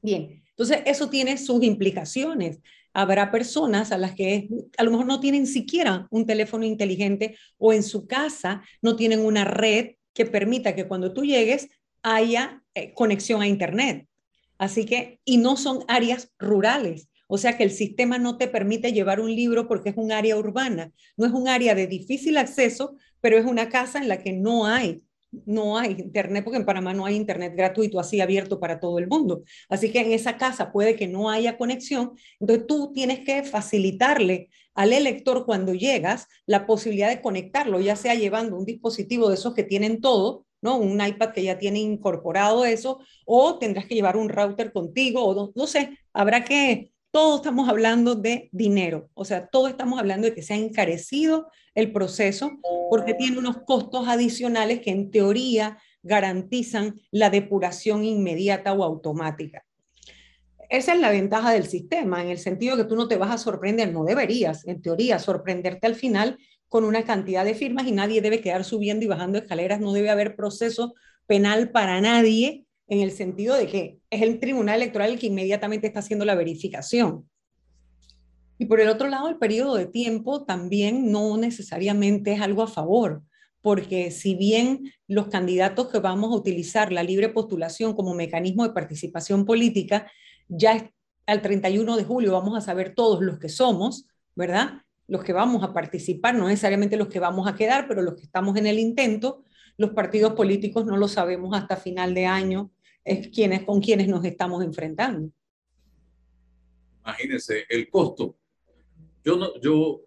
[0.00, 2.60] Bien, entonces eso tiene sus implicaciones
[2.92, 7.72] habrá personas a las que a lo mejor no tienen siquiera un teléfono inteligente o
[7.72, 11.68] en su casa no tienen una red que permita que cuando tú llegues
[12.02, 14.06] haya eh, conexión a Internet.
[14.58, 17.08] Así que, y no son áreas rurales.
[17.26, 20.36] O sea que el sistema no te permite llevar un libro porque es un área
[20.36, 20.92] urbana.
[21.16, 24.66] No es un área de difícil acceso, pero es una casa en la que no
[24.66, 25.02] hay
[25.46, 29.08] no hay internet, porque en Panamá no hay internet gratuito así abierto para todo el
[29.08, 29.42] mundo.
[29.68, 34.50] Así que en esa casa puede que no haya conexión, entonces tú tienes que facilitarle
[34.74, 39.54] al elector cuando llegas la posibilidad de conectarlo, ya sea llevando un dispositivo de esos
[39.54, 40.76] que tienen todo, ¿no?
[40.76, 45.34] Un iPad que ya tiene incorporado eso, o tendrás que llevar un router contigo, o
[45.34, 50.26] no, no sé, habrá que todo estamos hablando de dinero, o sea, todo estamos hablando
[50.26, 52.50] de que se ha encarecido el proceso
[52.90, 59.64] porque tiene unos costos adicionales que en teoría garantizan la depuración inmediata o automática.
[60.70, 63.36] Esa es la ventaja del sistema, en el sentido que tú no te vas a
[63.36, 68.22] sorprender, no deberías, en teoría, sorprenderte al final con una cantidad de firmas y nadie
[68.22, 70.94] debe quedar subiendo y bajando escaleras, no debe haber proceso
[71.26, 75.86] penal para nadie en el sentido de que es el Tribunal Electoral el que inmediatamente
[75.86, 77.26] está haciendo la verificación.
[78.58, 82.66] Y por el otro lado, el periodo de tiempo también no necesariamente es algo a
[82.66, 83.22] favor,
[83.62, 88.74] porque si bien los candidatos que vamos a utilizar la libre postulación como mecanismo de
[88.74, 90.12] participación política,
[90.48, 90.90] ya
[91.24, 94.82] al 31 de julio vamos a saber todos los que somos, ¿verdad?
[95.08, 98.24] Los que vamos a participar, no necesariamente los que vamos a quedar, pero los que
[98.24, 99.44] estamos en el intento,
[99.78, 102.70] los partidos políticos no lo sabemos hasta final de año,
[103.04, 105.30] es quienes, con quienes nos estamos enfrentando.
[107.04, 108.36] Imagínense, el costo.
[109.24, 110.00] Yo no, yo.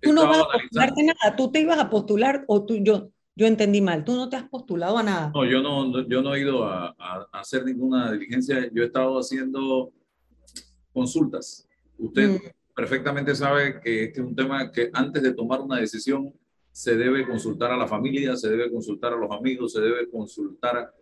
[0.00, 3.46] Tú no vas a postularte nada, tú te ibas a postular o tú, yo, yo
[3.46, 5.32] entendí mal, tú no te has postulado a nada.
[5.34, 9.18] No, yo no, yo no he ido a, a, hacer ninguna diligencia, yo he estado
[9.18, 9.92] haciendo
[10.92, 11.66] consultas.
[11.98, 12.40] Usted mm.
[12.74, 16.32] perfectamente sabe que este es un tema que antes de tomar una decisión
[16.70, 20.92] se debe consultar a la familia, se debe consultar a los amigos, se debe consultar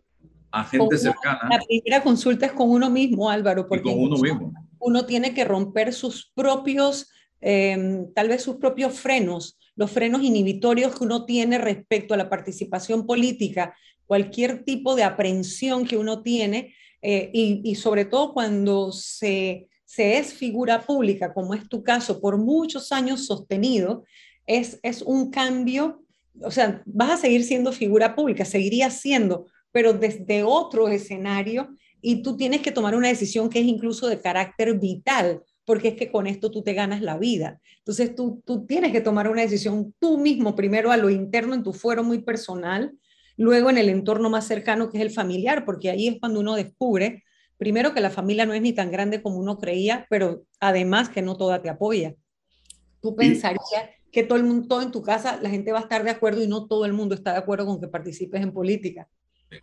[0.54, 1.48] a gente cercana.
[1.50, 4.52] La primera consulta es con uno mismo, Álvaro, porque con uno mismo.
[4.78, 10.96] Uno tiene que romper sus propios, em, tal vez sus propios frenos, los frenos inhibitorios
[10.96, 13.74] que uno tiene respecto a la participación política,
[14.06, 20.18] cualquier tipo de aprehensión que uno tiene, eh, y, y, sobre todo cuando se, se
[20.18, 24.04] es figura pública, como es tu caso, por muchos años sostenido,
[24.46, 26.02] es, es un cambio,
[26.40, 32.22] o sea, vas a seguir siendo figura pública, seguirías siendo, pero desde otro escenario y
[32.22, 36.12] tú tienes que tomar una decisión que es incluso de carácter vital, porque es que
[36.12, 37.60] con esto tú te ganas la vida.
[37.78, 41.64] Entonces tú, tú tienes que tomar una decisión tú mismo, primero a lo interno, en
[41.64, 42.92] tu fuero muy personal,
[43.36, 46.54] luego en el entorno más cercano que es el familiar, porque ahí es cuando uno
[46.54, 47.24] descubre,
[47.56, 51.20] primero que la familia no es ni tan grande como uno creía, pero además que
[51.20, 52.14] no toda te apoya.
[53.00, 56.04] Tú pensarías que todo el mundo, todo en tu casa, la gente va a estar
[56.04, 59.08] de acuerdo y no todo el mundo está de acuerdo con que participes en política.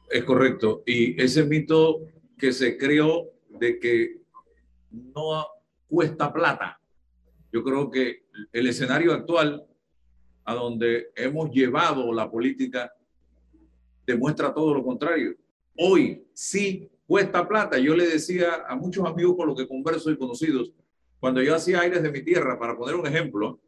[0.09, 0.83] Es correcto.
[0.85, 2.01] Y ese mito
[2.37, 4.21] que se creó de que
[4.91, 5.47] no
[5.87, 6.79] cuesta plata,
[7.51, 9.65] yo creo que el escenario actual
[10.45, 12.91] a donde hemos llevado la política
[14.05, 15.35] demuestra todo lo contrario.
[15.77, 17.77] Hoy sí cuesta plata.
[17.77, 20.71] Yo le decía a muchos amigos con los que converso y conocidos,
[21.19, 23.59] cuando yo hacía aires de mi tierra, para poner un ejemplo,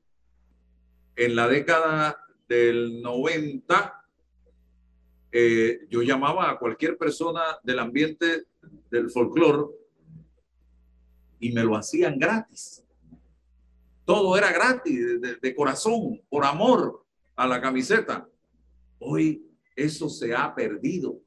[1.16, 4.03] en la década del 90,
[5.36, 8.44] eh, yo llamaba a cualquier persona del ambiente
[8.92, 9.74] del folclore
[11.40, 12.84] y me lo hacían gratis.
[14.06, 15.00] Todo era gratis,
[15.42, 17.04] de, corazón, por amor
[17.36, 18.30] a la camiseta.
[19.00, 19.44] Hoy
[19.76, 21.20] eso se ha perdido.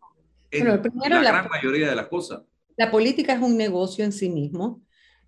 [0.52, 0.76] en la,
[1.22, 2.42] gran mayoría de las cosas.
[2.76, 4.82] La política es un negocio en sí mismo,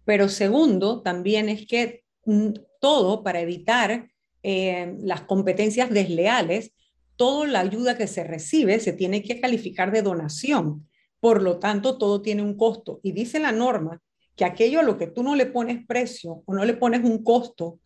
[0.04, 4.08] pero segundo, también es que mm, todo para evitar
[4.44, 6.72] eh, las competencias desleales,
[7.18, 10.88] toda la ayuda que se recibe se tiene que calificar de donación.
[11.20, 13.00] Por lo tanto, todo tiene un costo.
[13.02, 14.00] Y dice la norma
[14.36, 17.24] que aquello a lo que tú no le pones precio o no le pones un
[17.24, 17.80] costo,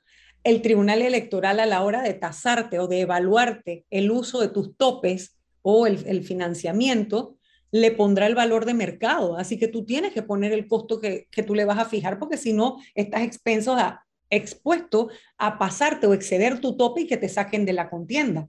[0.45, 4.77] el Tribunal Electoral a la hora de tasarte o de evaluarte el uso de tus
[4.77, 7.39] topes o el, financiamiento,
[7.71, 9.39] le pondrá el valor de mercado.
[9.39, 12.37] Así que tú tienes que poner el costo que, tú le vas a fijar, porque
[12.37, 17.31] si no, estás expenso a, expuesto a pasarte o exceder tu tope y que te
[17.31, 18.49] saquen de la contienda.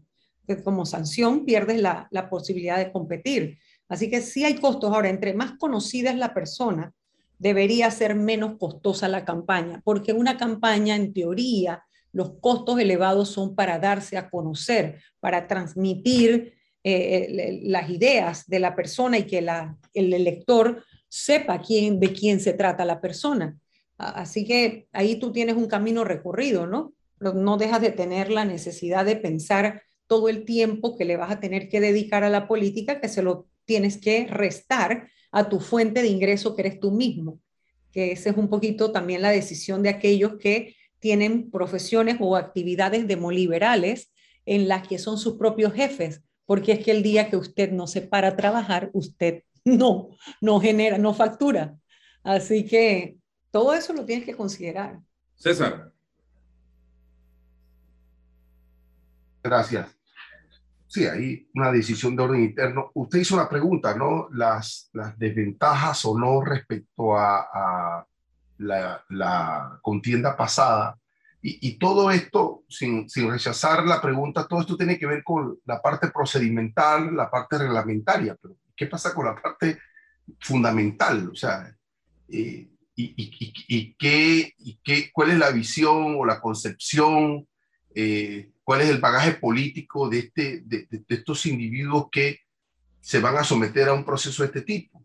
[0.63, 3.59] Como sanción pierdes la, la posibilidad de competir.
[3.87, 4.93] Así que sí hay costos.
[4.93, 6.93] Ahora, entre más conocida es la persona,
[7.39, 13.55] debería ser menos costosa la campaña, porque una campaña, en teoría, los costos elevados son
[13.55, 16.53] para darse a conocer, para transmitir
[16.83, 19.39] eh, las ideas de la persona y que
[19.93, 23.57] el elector sepa quién, de quién se trata la persona.
[23.97, 26.93] Así que ahí tú tienes un camino recorrido, ¿no?
[27.19, 31.39] No dejas de tener la necesidad de pensar todo el tiempo que le vas a
[31.39, 36.03] tener que dedicar a la política, que se lo tienes que restar a tu fuente
[36.03, 37.39] de ingreso que eres tú mismo,
[37.91, 43.07] que esa es un poquito también la decisión de aquellos que tienen profesiones o actividades
[43.07, 44.13] demoliberales
[44.45, 47.87] en las que son sus propios jefes, porque es que el día que usted no
[47.87, 50.09] se para a trabajar, usted no,
[50.41, 51.75] no genera, no factura.
[52.21, 53.17] Así que
[53.49, 54.99] todo eso lo tienes que considerar.
[55.37, 55.91] César.
[59.41, 60.02] Gracias.
[60.93, 62.91] Sí, hay una decisión de orden interno.
[62.93, 64.27] Usted hizo una pregunta, ¿no?
[64.31, 68.05] Las, las desventajas o no respecto a,
[68.59, 70.95] la, contienda pasada.
[71.41, 75.81] Y, todo esto, sin, sin, rechazar la pregunta, todo esto tiene que ver con la
[75.81, 78.37] parte procedimental, la parte reglamentaria.
[78.39, 79.79] Pero, ¿qué pasa con la parte
[80.41, 81.27] fundamental?
[81.27, 81.75] O sea,
[82.29, 83.15] eh, y,
[83.67, 87.47] y, qué, y qué, cuál es la visión o la concepción
[87.95, 92.41] eh, cuál es el bagaje político de, este, de, estos individuos que
[93.01, 95.03] se van a someter a un proceso de este tipo.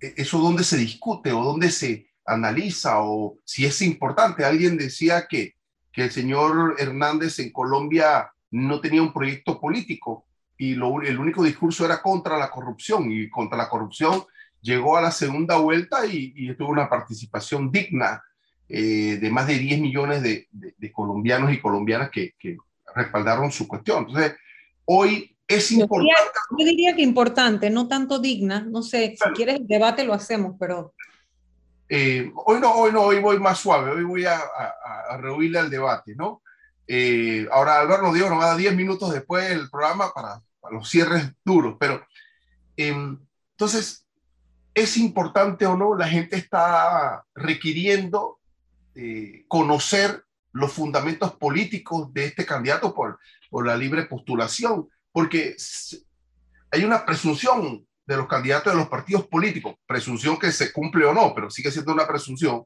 [0.00, 4.44] E, ¿Eso dónde se discute o dónde se analiza o si es importante?
[4.44, 5.54] Alguien decía que,
[5.92, 10.26] el señor Hernández en Colombia no tenía un proyecto político
[10.58, 14.22] y el único discurso era contra la corrupción y contra la corrupción
[14.60, 18.22] llegó a la segunda vuelta y tuvo una participación digna
[18.68, 20.48] eh, de más de 10 millones de,
[20.92, 22.34] colombianos y colombianas que,
[22.94, 24.06] respaldaron su cuestión.
[24.06, 24.34] Entonces,
[24.86, 26.14] hoy es importante.
[26.58, 28.66] Yo diría que importante, no tanto digna.
[28.66, 30.94] No sé, si quieres el debate lo hacemos, pero.
[31.88, 35.70] Eh, hoy no, hoy no, hoy voy más suave, hoy voy a, a, rehuirle al
[35.70, 36.42] debate, ¿no?
[36.88, 40.40] Eh, ahora Álvaro nos dijo, nos va a dar 10 minutos después del programa para,
[40.70, 42.04] los cierres duros, pero
[42.76, 43.18] em,
[43.52, 44.04] entonces,
[44.74, 45.94] ¿es importante o no?
[45.94, 48.40] La gente está requiriendo
[48.96, 53.18] eh, conocer los fundamentos políticos de este candidato por,
[53.50, 55.54] por la libre postulación, porque
[56.70, 61.12] hay una presunción de los candidatos de los partidos políticos, presunción que se cumple o
[61.12, 62.64] no, pero sigue siendo una presunción,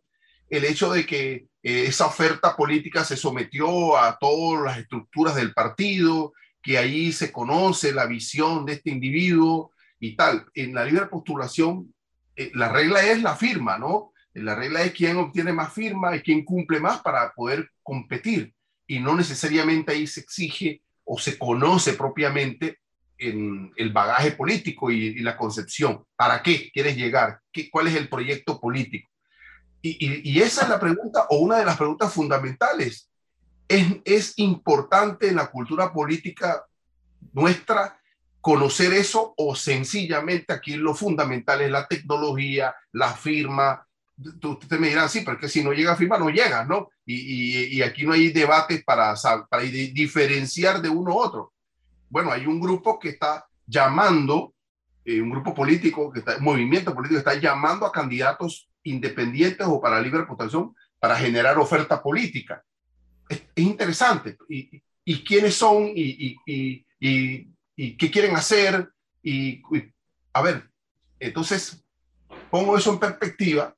[0.48, 5.52] el hecho de que eh, esa oferta política se sometió a todas las estructuras del
[5.52, 10.46] partido, que ahí se conoce la visión de este individuo y tal.
[10.54, 11.94] En la libre postulación,
[12.36, 14.12] eh, la regla es la firma, ¿no?
[14.34, 18.54] La regla es quién obtiene más firma y quién cumple más para poder competir.
[18.86, 22.78] Y no necesariamente ahí se exige o se conoce propiamente
[23.18, 26.04] en el bagaje político y, la concepción.
[26.16, 27.40] ¿Para qué quieres llegar?
[27.52, 29.10] ¿Qué, ¿Cuál es el proyecto político?
[29.82, 33.10] Y, esa es la pregunta o una de las preguntas fundamentales.
[33.66, 36.64] Es, es importante en la cultura política
[37.32, 37.98] nuestra
[38.40, 43.86] conocer eso o sencillamente aquí lo fundamental es la tecnología, la firma,
[44.42, 46.90] ustedes me dirán, sí, porque si no llega a firma, no llega, ¿no?
[47.04, 49.14] Y, y, aquí no hay debates para,
[49.48, 51.52] para diferenciar de uno a otro.
[52.08, 54.54] Bueno, hay un grupo que está llamando,
[55.04, 59.80] eh, un grupo político, que está, movimiento político, que está llamando a candidatos independientes o
[59.80, 62.62] para libre votación para generar oferta política.
[63.28, 64.36] Es, interesante.
[64.48, 65.90] Y, y, quiénes son?
[65.94, 68.90] Y, y, qué quieren hacer?
[69.22, 69.62] Y,
[70.32, 70.70] a ver,
[71.18, 71.82] entonces
[72.50, 73.74] pongo eso en perspectiva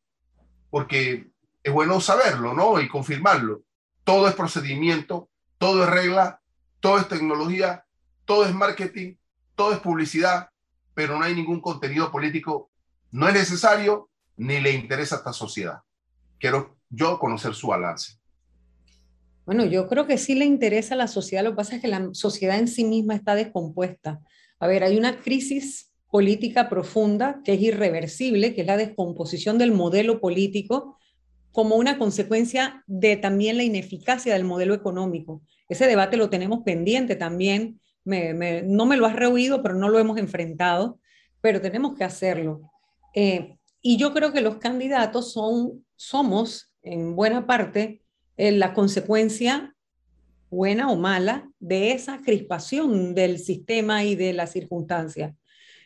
[0.72, 1.30] porque
[1.62, 2.80] es bueno saberlo, ¿no?
[2.80, 3.62] Y confirmarlo.
[4.04, 6.40] Todo es procedimiento, todo es regla,
[6.80, 7.84] todo es tecnología,
[8.24, 9.16] todo es marketing,
[9.54, 10.48] todo es publicidad,
[10.94, 12.70] pero no hay ningún contenido político.
[13.10, 14.08] No es necesario
[14.38, 15.80] ni le interesa a esta sociedad.
[16.38, 18.14] Quiero yo conocer su balance.
[19.44, 21.44] Bueno, yo creo que sí le interesa a la sociedad.
[21.44, 24.20] Lo que pasa es que la sociedad en sí misma está descompuesta.
[24.58, 29.72] A ver, hay una crisis política profunda que es irreversible, que es la descomposición del
[29.72, 30.98] modelo político
[31.52, 35.40] como una consecuencia de también la ineficacia del modelo económico.
[35.70, 37.80] Ese debate lo tenemos pendiente también.
[38.04, 41.00] no me lo has rehuido, pero no lo hemos enfrentado,
[41.40, 42.60] pero tenemos que hacerlo.
[43.14, 48.02] Eh, y yo creo que los candidatos son, somos, en buena parte,
[48.36, 49.74] eh, la consecuencia,
[50.50, 55.34] buena o mala, de esa crispación del sistema y de las circunstancias.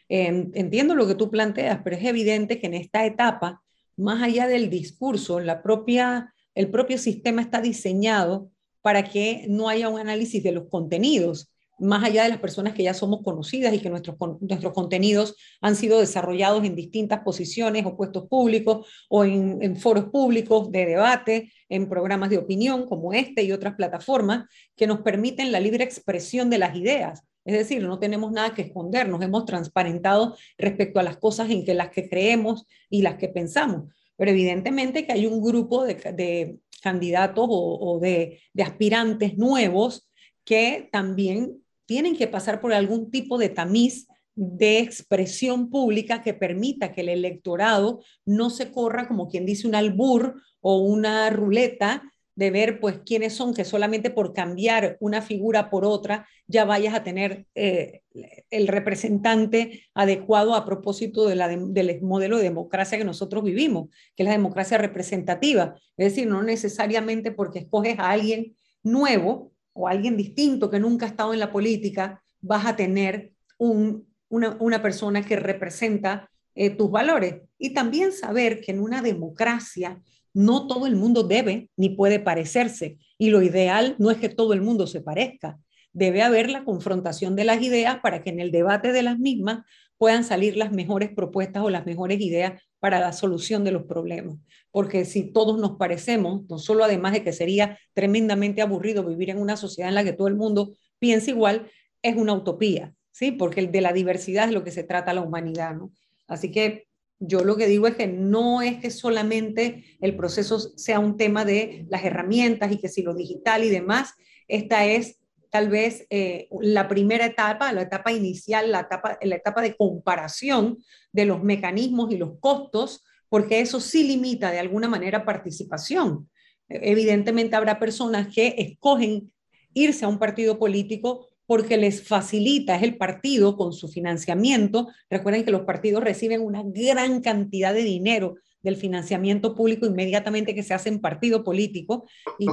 [0.08, 3.62] Entiendo lo que tú planteas, pero es evidente que en esta etapa
[3.96, 8.50] más allá del discurso, la propia, el propio sistema está diseñado
[8.82, 12.84] para que no haya un análisis de los contenidos, más allá de las personas que
[12.84, 17.96] ya somos conocidas y que nuestros, nuestros contenidos han sido desarrollados en distintas posiciones o
[17.96, 23.52] puestos públicos o en, foros públicos de debate, en programas de opinión como este y
[23.52, 27.22] otras plataformas que nos permiten la libre expresión de las ideas.
[27.46, 31.64] Es decir, no tenemos nada que esconder, nos hemos transparentado respecto a las cosas en
[31.64, 33.84] que las que creemos y las que pensamos.
[34.16, 40.10] Pero evidentemente que hay un grupo de, candidatos o, de, de aspirantes nuevos
[40.44, 46.92] que también tienen que pasar por algún tipo de tamiz de expresión pública que permita
[46.92, 52.02] que el electorado no se corra como quien dice un albur o una ruleta
[52.36, 56.94] de ver pues quiénes son, que solamente por cambiar una figura por otra ya vayas
[56.94, 58.02] a tener eh,
[58.50, 64.22] el representante adecuado a propósito de la del modelo de democracia que nosotros vivimos, que
[64.22, 65.76] es la democracia representativa.
[65.96, 71.08] Es decir, no necesariamente porque escoges a alguien nuevo o alguien distinto que nunca ha
[71.08, 76.90] estado en la política, vas a tener un, una, una, persona que representa eh, tus
[76.90, 77.36] valores.
[77.58, 80.00] Y también saber que en una democracia
[80.36, 84.52] no todo el mundo debe ni puede parecerse y lo ideal no es que todo
[84.52, 85.58] el mundo se parezca.
[85.94, 89.64] Debe haber la confrontación de las ideas para que en el debate de las mismas
[89.96, 94.36] puedan salir las mejores propuestas o las mejores ideas para la solución de los problemas.
[94.70, 99.38] Porque si todos nos parecemos, no solo además de que sería tremendamente aburrido vivir en
[99.38, 101.70] una sociedad en la que todo el mundo piensa igual,
[102.02, 103.32] es una utopía, ¿sí?
[103.32, 105.92] Porque de la diversidad es lo que se trata la humanidad, ¿no?
[106.28, 106.85] Así que
[107.18, 111.44] yo lo que digo es que no es que solamente el proceso sea un tema
[111.44, 114.14] de las herramientas y que si lo digital y demás,
[114.48, 115.18] esta es
[115.50, 120.78] tal vez eh, la primera etapa, la etapa inicial, la etapa, la etapa de comparación
[121.12, 126.28] de los mecanismos y los costos, porque eso sí limita de alguna manera participación.
[126.68, 129.32] Evidentemente habrá personas que escogen
[129.72, 134.88] irse a un partido político porque les facilita, es el partido con su financiamiento.
[135.08, 140.64] Recuerden que los partidos reciben una gran cantidad de dinero del financiamiento público inmediatamente que
[140.64, 142.06] se hace en partido político.
[142.38, 142.46] Y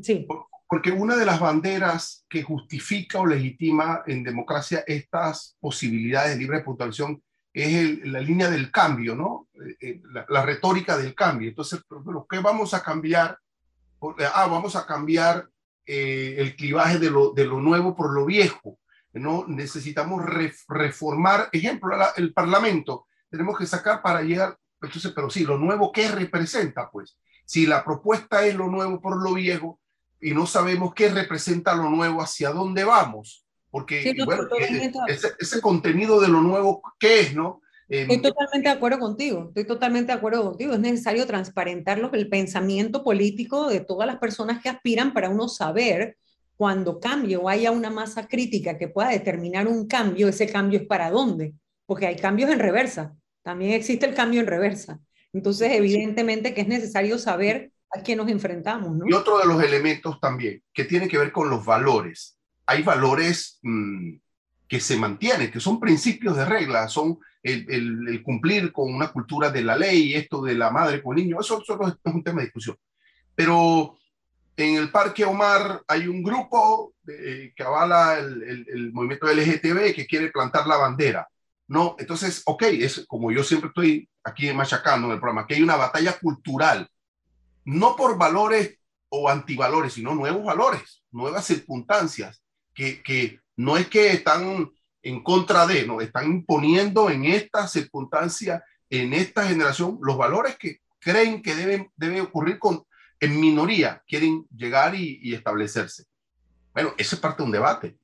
[0.00, 0.26] sí.
[0.66, 6.60] Porque una de las banderas que justifica o legitima en democracia estas posibilidades de libre
[6.60, 7.22] puntuación
[7.52, 9.48] es la línea del cambio, ¿no?
[9.54, 11.50] Eh, eh, la, la, retórica del cambio.
[11.50, 11.82] Entonces,
[12.30, 13.38] ¿qué vamos a cambiar?
[14.34, 15.46] Ah, vamos a cambiar
[15.86, 18.78] eh, el clivaje de lo, de lo, nuevo por lo viejo.
[19.12, 19.44] ¿no?
[19.46, 20.22] Necesitamos
[20.68, 23.06] reformar, ejemplo, el Parlamento.
[23.30, 26.90] Tenemos que sacar para llegar, entonces, pero sí, lo nuevo, ¿qué representa?
[26.90, 29.80] Pues, si la propuesta es lo nuevo por lo viejo
[30.20, 34.44] y no sabemos qué representa lo nuevo, hacia dónde vamos, porque bueno,
[35.08, 37.61] ese, ese, contenido de lo nuevo, ¿qué es, no?
[37.92, 40.72] Estoy totalmente de acuerdo contigo, estoy totalmente de acuerdo contigo.
[40.72, 46.16] Es necesario transparentar el pensamiento político de todas las personas que aspiran para uno saber
[46.56, 50.86] cuando cambie o haya una masa crítica que pueda determinar un cambio, ese cambio es
[50.86, 54.98] para dónde, porque hay cambios en reversa, también existe el cambio en reversa.
[55.34, 58.96] Entonces, evidentemente que es necesario saber a qué nos enfrentamos.
[59.06, 62.38] Y otro de los elementos también, que tiene que ver con los valores.
[62.64, 64.14] Hay valores mm,
[64.66, 69.62] que se mantienen, que son principios de regla, son el, cumplir con una cultura de
[69.62, 72.76] la ley, esto de la madre con niño, eso, eso es un tema de discusión.
[73.34, 73.98] Pero
[74.56, 80.30] en el Parque Omar hay un grupo que avala el, el, movimiento LGTB que quiere
[80.30, 81.28] plantar la bandera.
[81.66, 85.62] No, entonces, ok, es como yo siempre estoy aquí machacando en el programa, que hay
[85.62, 86.88] una batalla cultural,
[87.64, 88.78] no por valores
[89.08, 92.42] o antivalores, sino nuevos valores, nuevas circunstancias,
[92.74, 94.70] que no es que están
[95.02, 100.80] en contra de, nos están imponiendo en esta circunstancia, en esta generación, los valores que
[100.98, 102.84] creen que deben debe ocurrir con,
[103.18, 106.04] en minoría, quieren llegar y, establecerse.
[106.72, 107.96] Bueno, eso es parte de un debate.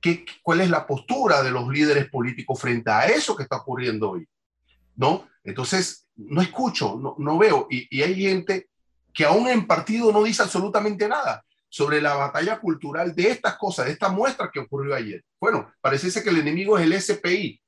[0.00, 4.10] ¿Qué, ¿Cuál es la postura de los líderes políticos frente a eso que está ocurriendo
[4.10, 4.28] hoy?
[4.96, 5.28] ¿No?
[5.44, 7.66] Entonces, no escucho, no, no veo.
[7.70, 8.68] Y hay gente
[9.12, 13.86] que aún en partido no dice absolutamente nada sobre la batalla cultural de estas cosas,
[13.86, 15.24] de esta muestra que ocurrió ayer.
[15.40, 17.60] Bueno, parece que el enemigo es el SPI,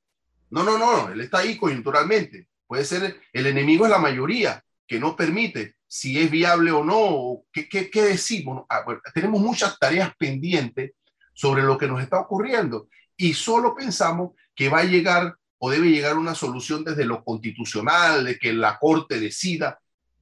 [0.51, 2.47] No, no, no, él está ahí coyunturalmente.
[2.69, 7.43] Puede ser, el enemigo es la mayoría que no permite si es viable o no,
[7.51, 8.65] qué, qué, qué decimos.
[8.69, 10.93] Ah, tenemos muchas tareas pendientes
[11.35, 12.87] sobre lo que nos está ocurriendo
[13.17, 18.25] y solo pensamos que va a llegar o debe llegar una solución desde lo constitucional,
[18.25, 19.81] de que la Corte decida,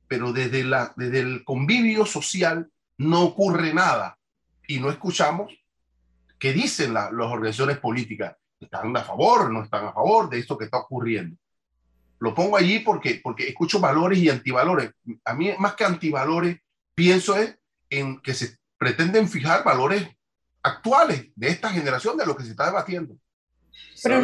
[0.08, 4.18] pero desde, la, desde el convivio social no ocurre nada
[4.66, 5.52] y no escuchamos
[6.38, 8.36] qué dicen las organizaciones políticas.
[8.60, 9.50] ¿Están a favor?
[9.50, 11.36] ¿No están a favor de esto que está ocurriendo?
[12.20, 14.90] Lo pongo allí porque, porque escucho valores y antivalores.
[15.24, 16.58] A mí, más que antivalores,
[16.94, 17.56] pienso es
[17.90, 20.08] en que se pretenden fijar valores
[20.62, 23.16] actuales de esta generación de lo que se está debatiendo.
[24.02, 24.22] Pero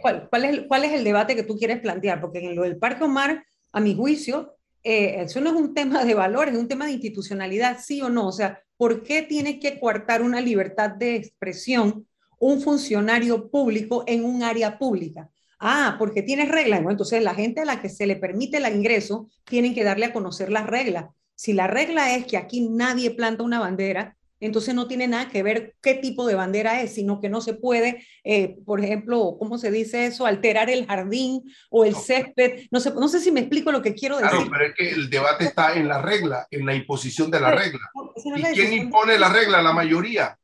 [0.00, 2.20] ¿cuál, cuál, es, ¿cuál es el debate que tú quieres plantear?
[2.20, 4.53] Porque en lo del Parque Omar, a mi juicio,
[4.84, 8.10] eh, eso no es un tema de valores, es un tema de institucionalidad, sí o
[8.10, 8.28] no.
[8.28, 12.06] O sea, ¿por qué tiene que coartar una libertad de expresión
[12.38, 15.30] un funcionario público en un área pública?
[15.58, 16.82] Ah, porque tienes reglas.
[16.86, 20.12] Entonces la gente a la que se le permite el ingreso tienen que darle a
[20.12, 21.06] conocer las reglas.
[21.34, 24.16] Si la regla es que aquí nadie planta una bandera,
[24.46, 27.54] entonces no tiene nada que ver qué tipo de bandera es, sino que no se
[27.54, 30.26] puede, eh, por ejemplo, ¿cómo se dice eso?
[30.26, 32.66] Alterar el jardín o el césped.
[32.70, 34.30] No sé, no sé si me explico lo que quiero decir.
[34.30, 37.52] Claro, pero es que el debate está en la regla, en la imposición de la
[37.52, 37.80] regla.
[38.24, 39.62] ¿Y quién impone la regla?
[39.62, 40.38] La mayoría.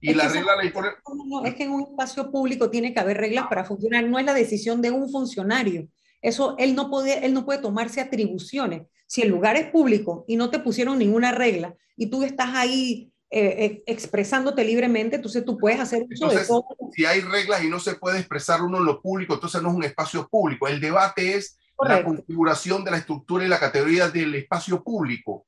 [0.00, 0.88] Y la regla la impone.
[1.26, 4.04] No, es que en un espacio público tiene que haber reglas para funcionar.
[4.04, 5.88] No es la decisión de un funcionario.
[6.20, 8.82] Eso él no puede, él no puede tomarse atribuciones.
[9.06, 13.12] Si el lugar es público y no te pusieron ninguna regla y tú estás ahí
[13.28, 16.64] eh, eh, expresándote libremente, entonces tú puedes hacer uso de todo.
[16.92, 19.74] Si hay reglas y no se puede expresar uno en lo público, entonces no es
[19.74, 20.68] un espacio público.
[20.68, 25.44] El debate es la configuración de la estructura y la categoría del espacio público.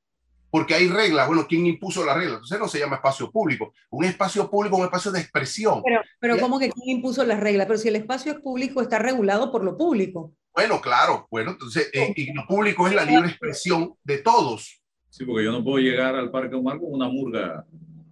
[0.51, 1.27] Porque hay reglas.
[1.29, 2.35] Bueno, ¿quién impuso la regla?
[2.35, 3.73] Entonces no se llama espacio público.
[3.91, 5.83] Un espacio público es un espacio de expresión.
[5.85, 7.67] Pero, pero ¿cómo que quién impuso las reglas?
[7.67, 10.33] Pero si el espacio es público, está regulado por lo público.
[10.55, 11.29] Bueno, claro.
[11.31, 14.83] Bueno, entonces, eh, y lo público es la libre expresión de todos.
[15.09, 17.65] Sí, porque yo no puedo llegar al Parque Omar con una murga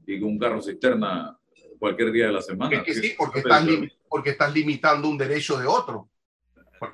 [0.07, 1.37] y con un carro cisterna
[1.79, 2.77] cualquier día de la semana.
[2.77, 3.67] Es que sí, porque estás,
[4.09, 6.09] porque estás limitando un derecho de otro.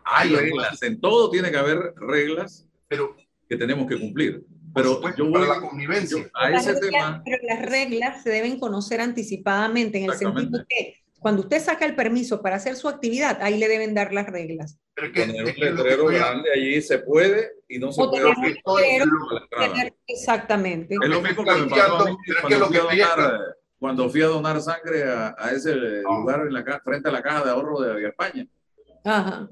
[0.05, 3.17] Hay reglas, en todo tiene que haber reglas pero,
[3.49, 4.45] que tenemos que cumplir.
[4.75, 6.31] Pero yo voy, para la convivencia.
[6.35, 7.23] a ese tema.
[7.25, 11.95] Pero las reglas se deben conocer anticipadamente, en el sentido que cuando usted saca el
[11.95, 14.79] permiso para hacer su actividad, ahí le deben dar las reglas.
[14.95, 18.03] Pero que, un letrero grande allí se puede y no se
[18.63, 19.05] puede.
[20.07, 20.97] exactamente.
[21.01, 23.41] Es lo mismo que me pasó cuando, fui a donar,
[23.79, 26.19] cuando fui a donar sangre a, a ese ah.
[26.19, 28.47] lugar en la, frente a la caja de ahorro de España.
[29.05, 29.49] Ajá.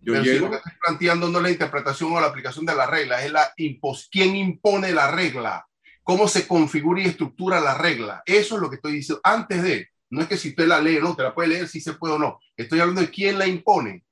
[0.00, 2.66] Yo Pero llego, si lo que estoy planteando no es la interpretación o la aplicación
[2.66, 5.66] de la regla, es la impos quién impone la regla,
[6.02, 8.22] cómo se configura y estructura la regla.
[8.26, 9.22] Eso es lo que estoy diciendo.
[9.24, 11.80] Antes de, no es que si usted la lee, no, te la puede leer si
[11.80, 12.38] se puede o no.
[12.56, 14.04] Estoy hablando de quién la impone,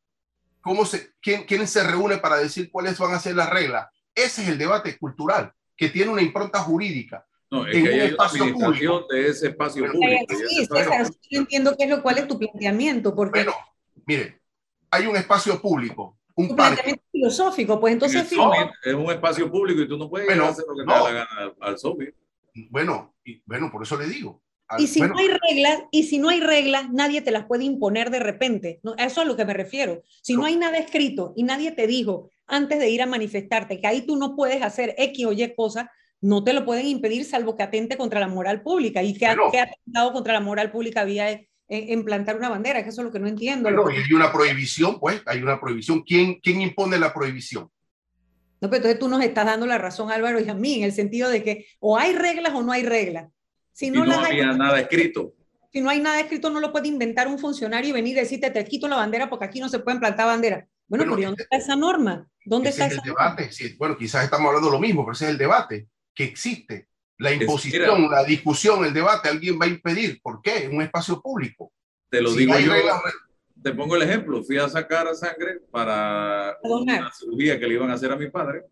[0.61, 3.89] cómo se, quién, quién se reúne para decir cuáles van a ser las reglas.
[4.15, 7.25] Ese es el debate cultural, que tiene una impronta jurídica.
[7.51, 9.07] No, es que hay espacio público.
[9.11, 10.35] de ese espacio público.
[10.49, 13.45] Sí, César, yo entiendo qué es lo cual es tu planteamiento, porque...
[13.45, 13.55] Bueno,
[14.07, 14.41] mire,
[14.91, 17.01] hay un espacio público, un parque.
[17.13, 18.33] filosófico, pues entonces...
[18.83, 21.55] es un espacio público y tú no puedes hacer lo que te da la gana
[21.61, 22.13] al, zombie.
[22.71, 24.43] Bueno, y, bueno, por eso le digo,
[24.79, 28.11] y si no hay reglas, y si no hay reglas, nadie te las puede imponer
[28.11, 28.81] de repente.
[28.83, 28.95] ¿no?
[28.95, 30.03] Eso es a lo que me refiero.
[30.23, 33.87] Si no hay nada escrito y nadie te dijo antes de ir a manifestarte que
[33.87, 35.87] ahí tú no puedes hacer X o Y cosas,
[36.21, 39.03] no te lo pueden impedir salvo que atente contra la moral pública.
[39.03, 42.83] ¿Y que ha, atentado contra la moral pública vía en, plantar una bandera?
[42.83, 43.71] Que eso es lo que no entiendo.
[43.71, 46.03] Bueno, y hay una prohibición, pues, hay una prohibición.
[46.03, 47.69] ¿Quién, quién impone la prohibición?
[48.61, 50.93] No, pero entonces tú nos estás dando la razón, Álvaro, y a mí, en el
[50.93, 53.29] sentido de que o hay reglas o no hay reglas.
[53.73, 55.35] Si no, había nada escrito.
[55.73, 58.51] Si no hay nada escrito, no lo puede inventar un funcionario y venir y decirte,
[58.51, 60.69] te quito la bandera porque aquí no se pueden plantar bandera.
[60.87, 62.29] Bueno, pero ¿dónde está esa norma?
[62.45, 63.51] ¿Dónde está ese el debate?
[63.79, 66.89] bueno, quizás estamos hablando de lo mismo, pero ese es el debate que existe.
[67.19, 70.21] La imposición, la discusión, el debate, alguien va a impedir.
[70.21, 70.65] ¿Por qué?
[70.65, 71.73] En un espacio público.
[72.11, 72.73] Te lo digo yo.
[73.63, 74.43] Te pongo el ejemplo.
[74.43, 78.65] Fui a sacar sangre para una cirugía que le iban a hacer a mi padre.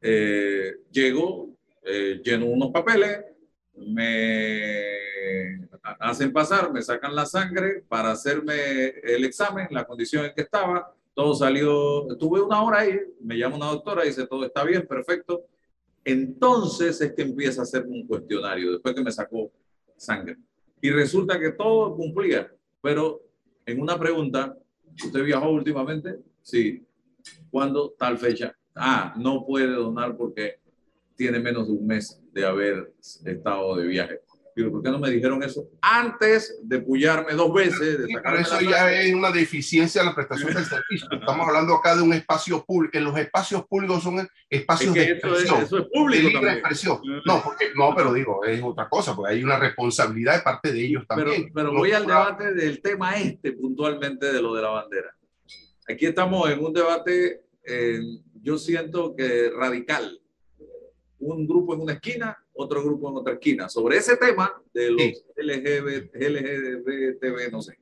[0.00, 1.50] Eh, llego,
[1.84, 3.24] eh, lleno unos papeles,
[3.86, 5.68] me
[5.98, 10.94] hacen pasar, me sacan la sangre para hacerme el examen, la condición en que estaba,
[11.14, 15.44] todo salió, tuve una hora ahí, me llama una doctora, dice todo está bien, perfecto.
[16.04, 19.50] Entonces es que empieza a hacer un cuestionario, después que me sacó
[19.96, 20.36] sangre.
[20.80, 22.50] Y resulta que todo cumplía,
[22.80, 23.20] pero
[23.66, 24.56] en una pregunta,
[25.04, 26.18] ¿usted viajó últimamente?
[26.42, 26.86] Sí.
[27.50, 27.94] ¿Cuándo?
[27.98, 28.56] Tal fecha.
[28.74, 30.59] Ah, no puede donar porque
[31.20, 32.94] tiene menos de un mes de haber
[33.26, 34.20] estado de viaje.
[34.56, 37.98] Digo, ¿por qué no me dijeron eso antes de pullarme dos veces?
[37.98, 41.08] De pero eso ya es una deficiencia en la prestación del servicio.
[41.12, 42.96] Estamos hablando acá de un espacio público.
[42.96, 45.62] En los espacios públicos son espacios de expresión.
[45.62, 47.00] Eso es, público de libre expresión.
[47.26, 50.80] No, porque, no, pero digo, es otra cosa, porque hay una responsabilidad de parte de
[50.82, 51.52] ellos también.
[51.52, 55.14] Pero, pero voy al debate del tema este puntualmente de lo de la bandera.
[55.86, 58.00] Aquí estamos en un debate, eh,
[58.40, 60.19] yo siento que radical.
[61.20, 65.02] Un grupo en una esquina otro grupo en otra esquina, sobre ese tema de los
[65.02, 65.14] sí.
[65.36, 67.78] LGBT, LGBTB, no sé.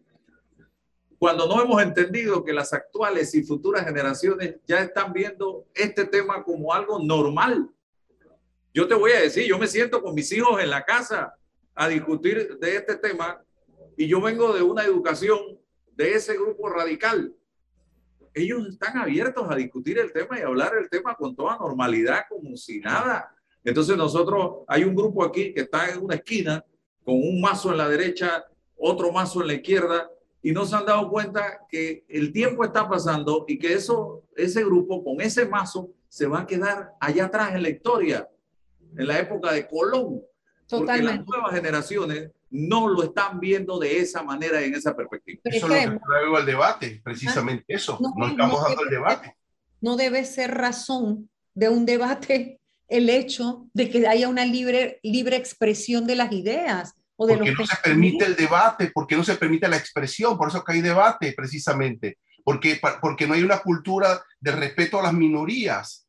[1.18, 6.44] Cuando no hemos entendido que las actuales y futuras generaciones ya están viendo este tema
[6.44, 7.68] como algo normal.
[8.72, 11.34] Yo te voy a decir, yo me siento con mis hijos en la casa
[11.74, 13.42] a discutir de este tema
[13.96, 15.58] y yo vengo de una educación
[15.96, 17.34] de ese grupo radical.
[18.38, 22.56] Ellos están abiertos a discutir el tema y hablar el tema con toda normalidad, como
[22.56, 23.34] si nada
[23.68, 26.64] entonces nosotros, hay un grupo aquí que está en una esquina
[27.04, 30.10] con un mazo en la derecha, otro mazo en la izquierda,
[30.40, 34.64] y no se han dado cuenta que el tiempo está pasando y que eso, ese
[34.64, 38.28] grupo con ese mazo se va a quedar allá atrás en la historia,
[38.96, 40.22] en la época de Colón.
[40.66, 41.02] Totalmente.
[41.02, 45.40] Porque las nuevas generaciones no lo están viendo de esa manera y en esa perspectiva.
[45.44, 47.98] eso es lo que traigo al debate, precisamente eso.
[48.16, 49.36] No, estamos dando el debate.
[49.80, 55.36] No debe ser razón de un debate el hecho de que haya una libre, libre
[55.36, 56.94] expresión de las ideas.
[57.16, 60.48] O de porque no se permite el debate, porque no se permite la expresión, por
[60.48, 65.12] eso que hay debate precisamente, porque, porque no hay una cultura de respeto a las
[65.12, 66.06] minorías,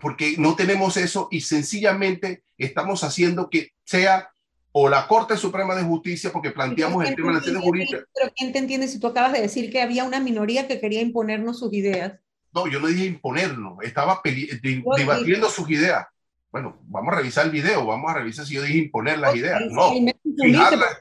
[0.00, 4.30] porque no tenemos eso y sencillamente estamos haciendo que sea
[4.72, 8.04] o la Corte Suprema de Justicia, porque planteamos el tema de la jurídica.
[8.14, 11.00] Pero ¿quién te entiende si tú acabas de decir que había una minoría que quería
[11.00, 12.20] imponernos sus ideas?
[12.52, 16.06] No, yo no dije imponernos, estaba debatiendo sus ideas
[16.52, 19.60] bueno, vamos a revisar el video, vamos a revisar si yo dije imponer las ideas.
[19.70, 19.92] No,
[20.40, 20.98] fijarlas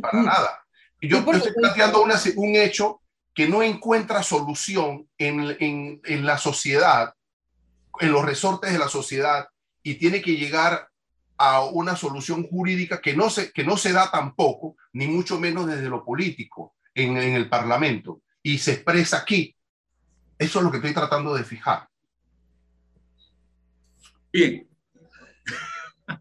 [0.00, 0.64] para nada.
[1.00, 3.00] Yo estoy planteando una, un hecho
[3.32, 7.14] que no encuentra solución en, en, en, la sociedad,
[8.00, 9.46] en los resortes de la sociedad,
[9.84, 10.88] y tiene que llegar
[11.38, 15.66] a una solución jurídica que no se, que no se da tampoco, ni mucho menos
[15.66, 19.54] desde lo político, en, en el Parlamento, y se expresa aquí.
[20.36, 21.88] Eso es lo que estoy tratando de fijar.
[24.32, 24.68] Bien,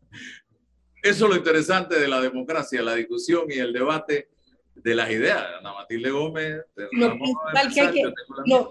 [1.01, 4.29] eso es lo interesante de la democracia, la discusión y el debate
[4.75, 5.43] de las ideas.
[5.59, 6.61] Ana Matilde Gómez.
[6.91, 8.13] Lo principal, que hay que,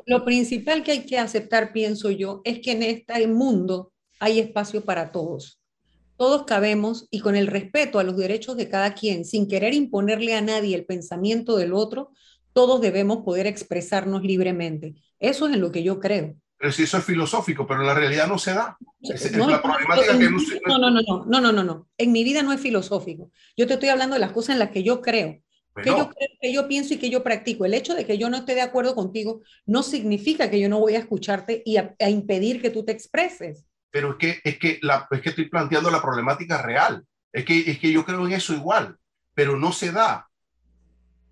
[0.07, 4.84] lo, principal que hay que aceptar, pienso yo, es que en este mundo hay espacio
[4.84, 5.61] para todos.
[6.17, 10.35] Todos cabemos y con el respeto a los derechos de cada quien, sin querer imponerle
[10.35, 12.11] a nadie el pensamiento del otro,
[12.53, 14.95] todos debemos poder expresarnos libremente.
[15.19, 16.37] Eso es en lo que yo creo.
[16.59, 18.79] Pero si eso es filosófico, pero en la realidad no se da.
[19.01, 20.31] Es, no, la problemática que
[20.67, 21.89] no, no, no, no, no, no, no, no.
[21.99, 23.31] En mi vida no es filosófico.
[23.57, 25.39] Yo te estoy hablando de las cosas en las que yo creo.
[25.83, 27.67] Que, yo creo que yo pienso y que yo practico.
[27.67, 30.81] El hecho de que yo no esté de acuerdo contigo no significa que yo no
[30.81, 33.66] voy a escucharte y a, impedir que tú te expreses.
[33.91, 37.05] Pero es que, es, que la, es que estoy planteando la problemática real.
[37.32, 38.97] Es que, es que yo creo en eso igual,
[39.34, 40.28] pero no se da.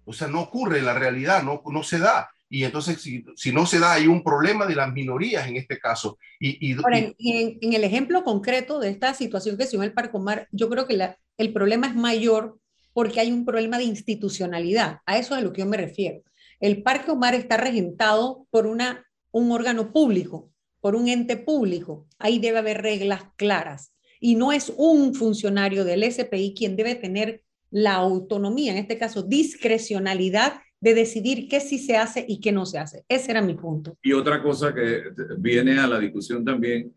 [0.04, 2.30] O sea, no ocurre en la realidad, no, no se da.
[2.48, 5.78] Y entonces, si, si, no se da, hay un problema de las minorías en este
[5.78, 6.18] caso.
[6.38, 9.88] Y, y, Ahora, en, en, el ejemplo concreto de esta situación que se dio en
[9.88, 12.58] el Parcomar, yo creo que la, el problema es mayor
[12.92, 15.00] porque hay un problema de institucionalidad.
[15.04, 16.22] A eso es a lo que yo me refiero.
[16.60, 20.50] El Parque Omar está regentado por una, un órgano público,
[20.84, 22.06] por un ente público.
[22.18, 23.94] Ahí debe haber reglas claras.
[24.20, 29.22] Y no es un funcionario del SPI quien debe tener la autonomía, en este caso
[29.22, 33.02] discrecionalidad de decidir qué sí se hace y qué no se hace.
[33.08, 33.96] Ese era mi punto.
[34.02, 35.04] Y otra cosa que
[35.38, 36.92] viene a la discusión también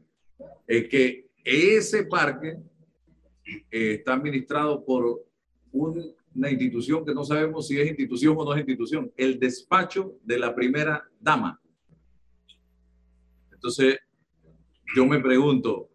[0.67, 2.57] es que ese parque
[3.45, 5.25] eh, está administrado por
[5.71, 10.39] una institución que no sabemos si es institución o no es institución, el despacho de
[10.39, 11.61] la primera dama.
[13.67, 13.99] Entonces,
[14.95, 15.89] yo me pregunto,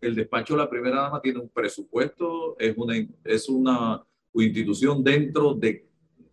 [0.00, 2.56] ¿el despacho de la primera dama tiene un presupuesto?
[2.58, 4.02] ¿Es una, es una
[4.32, 5.86] institución dentro de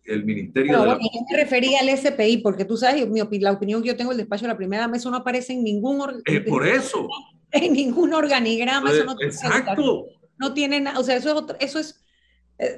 [0.06, 0.94] el Ministerio de la...
[0.94, 4.20] Yo me refería al SPI, porque tú sabes, mi, la opinión que yo tengo del
[4.20, 6.22] despacho de la primera mesa no aparece en ningún...
[6.24, 7.06] Es por eso.
[7.50, 8.90] En ningún organigrama.
[8.90, 10.06] Eso no Exacto.
[10.38, 12.02] No tiene nada, o sea, eso es, otro, eso es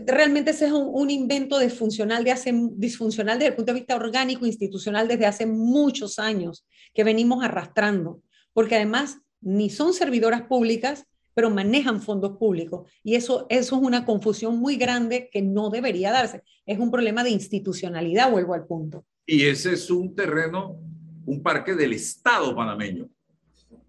[0.06, 3.96] realmente ese es un, un, invento disfuncional, de hace, disfuncional desde el punto de vista
[3.96, 8.22] orgánico, institucional, desde hace muchos años que venimos arrastrando,
[8.52, 12.90] porque además ni son servidoras públicas, pero manejan fondos públicos.
[13.02, 16.42] Y eso, eso es una confusión muy grande que no debería darse.
[16.66, 19.06] Es un problema de institucionalidad, vuelvo al punto.
[19.24, 20.78] Y ese es un terreno,
[21.24, 23.08] un parque del Estado panameño.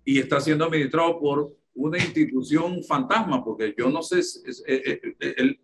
[0.06, 4.22] Y está siendo administrado por una institución fantasma, porque yo no sé,
[4.68, 5.60] el,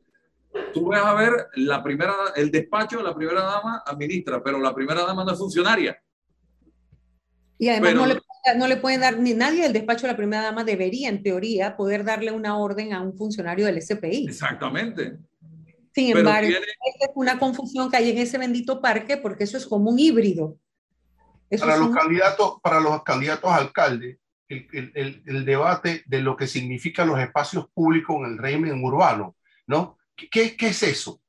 [0.73, 4.73] tú vas a ver la primera, el despacho de la primera dama administra, pero la
[4.73, 6.01] primera dama no es funcionaria.
[7.59, 8.19] Y además no, le,
[8.55, 11.75] no, le, pueden dar, ni nadie del despacho de la primera dama debería, en teoría,
[11.75, 14.27] poder darle una orden a un funcionario del SPI.
[14.27, 15.17] Exactamente.
[15.93, 19.89] Sin embargo, es una confusión que hay en ese bendito parque porque eso es como
[19.89, 20.59] un híbrido.
[21.59, 26.45] para, los candidatos, para los candidatos a alcalde, el, el, el, debate de lo que
[26.45, 29.35] significan los espacios públicos en el régimen urbano,
[29.65, 29.96] ¿no?
[30.17, 31.21] ¿Qué, ¿Qué, es eso?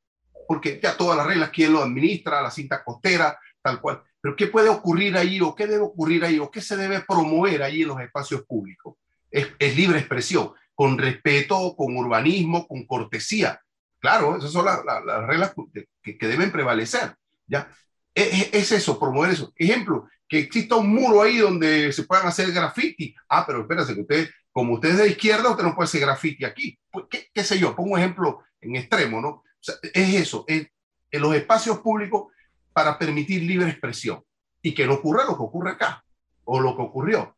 [0.47, 4.03] Porque ya todas las reglas, quién lo administra, la cinta costera, tal cual.
[4.21, 7.63] Pero ¿qué puede ocurrir ahí o qué debe ocurrir ahí o qué se debe promover
[7.63, 8.97] ahí en los espacios públicos?
[9.31, 13.61] Es, es libre expresión, con respeto, con urbanismo, con cortesía.
[14.01, 15.53] Claro, esas son las, las, reglas
[16.03, 17.15] que, que, deben prevalecer.
[17.47, 17.69] ¿ya?
[18.15, 19.53] Es, es, eso, promover eso.
[19.57, 23.15] Ejemplo, que exista un muro ahí donde se puedan hacer graffiti.
[23.29, 26.45] Ah, pero espérate, que usted, como usted es de izquierda, usted no puede hacer graffiti
[26.45, 26.79] aquí.
[26.91, 27.77] Pues, ¿Qué, qué sé yo?
[27.77, 29.29] Pongo un ejemplo en extremo, ¿no?
[29.29, 30.69] O sea, es eso, es
[31.11, 32.33] en los espacios públicos
[32.73, 34.23] para permitir libre expresión
[34.63, 36.05] y que no ocurra lo que ocurre acá
[36.45, 37.37] o lo que ocurrió.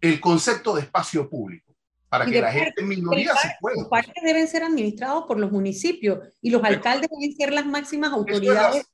[0.00, 1.76] El concepto de espacio público
[2.08, 3.76] para que la gente en minoría se pueda.
[3.76, 8.12] Los parques deben ser administrados por los municipios y los alcaldes deben ser las máximas
[8.12, 8.84] autoridades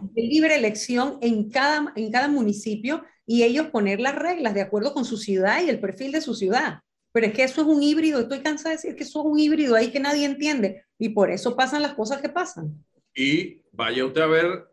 [0.00, 4.92] de libre elección en cada, en cada municipio y ellos poner las reglas de acuerdo
[4.92, 6.80] con su ciudad y el perfil de su ciudad.
[7.12, 9.38] Pero es que eso es un híbrido, estoy cansada de decir que eso es un
[9.38, 12.84] híbrido ahí que nadie entiende y por eso pasan las cosas que pasan.
[13.14, 14.68] Y vaya usted a ver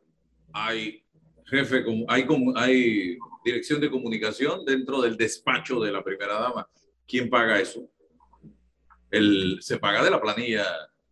[0.56, 1.04] hay
[1.46, 6.68] jefe, hay, hay dirección de comunicación dentro del despacho de la primera dama.
[7.06, 7.90] ¿Quién paga eso?
[9.12, 10.66] El, se paga de la planilla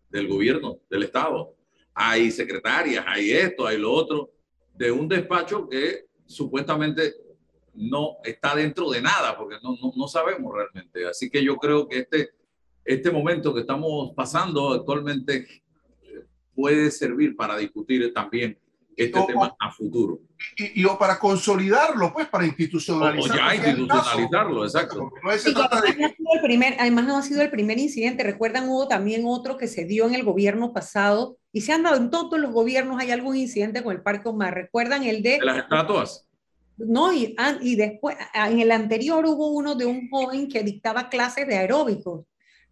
[0.09, 1.55] del gobierno, del Estado.
[1.93, 4.32] Hay secretarias, hay esto, hay lo otro,
[4.74, 7.14] de un despacho que supuestamente
[7.76, 11.05] no está dentro de nada, porque no, no, no sabemos realmente.
[11.05, 12.30] Así que yo creo que este,
[12.86, 15.48] este momento que estamos pasando actualmente
[16.56, 18.58] puede servir para discutir también
[18.96, 20.20] este tema a futuro.
[20.58, 23.34] Y, y, o para consolidarlo, pues, para institucionalizarlo.
[23.34, 25.12] O ya institucionalizarlo, exacto.
[25.24, 28.24] No es además, no el primer, además no ha sido el primer incidente.
[28.24, 31.98] Recuerdan, hubo también otro que se dio en el gobierno pasado y se han dado
[31.98, 34.54] en todos los gobiernos, hay algún incidente con el Parque Omar.
[34.54, 35.40] ¿Recuerdan el de...
[35.40, 36.28] de las estatuas?
[36.78, 40.64] No, y, ah, y después, ah, en el anterior hubo uno de un joven que
[40.64, 42.26] dictaba clases de aeróbicos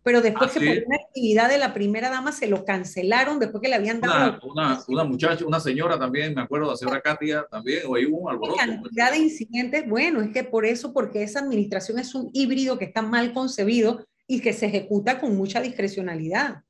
[0.03, 3.69] pero después que por una actividad de la primera dama se lo cancelaron después que
[3.69, 4.39] le habían dado...
[4.43, 8.31] Una, una, muchacha, una señora también, me acuerdo, la señora Katia también, o hubo un
[8.31, 8.57] alboroto.
[8.57, 12.85] cantidad de incidentes, bueno, es que por eso, porque esa administración es un híbrido que
[12.85, 16.63] está mal concebido y que se ejecuta con mucha discrecionalidad.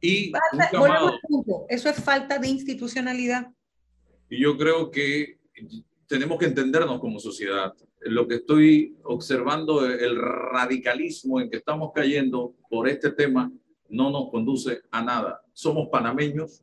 [0.00, 0.32] Y
[1.68, 3.46] eso es falta de institucionalidad.
[4.28, 5.38] Y yo creo que
[6.06, 12.54] tenemos que entendernos como sociedad lo que estoy observando, el radicalismo en que estamos cayendo
[12.68, 13.50] por este tema,
[13.88, 15.42] no nos conduce a nada.
[15.52, 16.62] Somos panameños,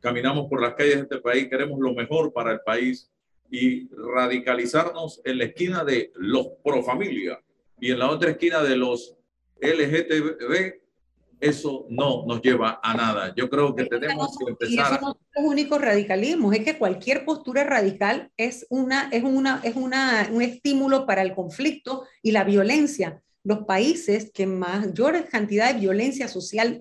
[0.00, 3.10] caminamos por las calles de este país, queremos lo mejor para el país
[3.50, 7.40] y radicalizarnos en la esquina de los pro familia
[7.80, 9.16] y en la otra esquina de los
[9.60, 10.87] LGTB
[11.40, 13.34] eso no nos lleva a nada.
[13.36, 14.72] Yo creo que tenemos que empezar.
[14.72, 19.22] Y eso no son los únicos radicalismos, es que cualquier postura radical es, una, es,
[19.22, 23.22] una, es una, un estímulo para el conflicto y la violencia.
[23.44, 26.76] Los países que mayor cantidad de violencia social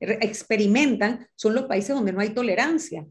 [0.00, 3.06] experimentan son los países donde no hay tolerancia.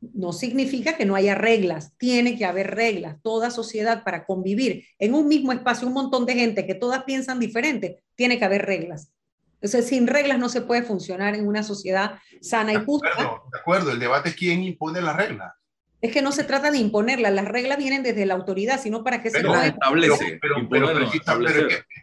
[0.00, 3.18] No significa que no haya reglas, tiene que haber reglas.
[3.22, 7.38] Toda sociedad para convivir en un mismo espacio, un montón de gente que todas piensan
[7.38, 9.12] diferente, tiene que haber reglas
[9.60, 13.10] entonces, sin reglas no se puede funcionar en una sociedad sana y justa.
[13.52, 15.52] De acuerdo, el debate es quién impone las reglas.
[16.00, 19.22] Es que no se trata de imponerlas, las reglas vienen desde la autoridad, sino para
[19.22, 20.38] que se pueda establece.
[20.40, 20.56] Pero,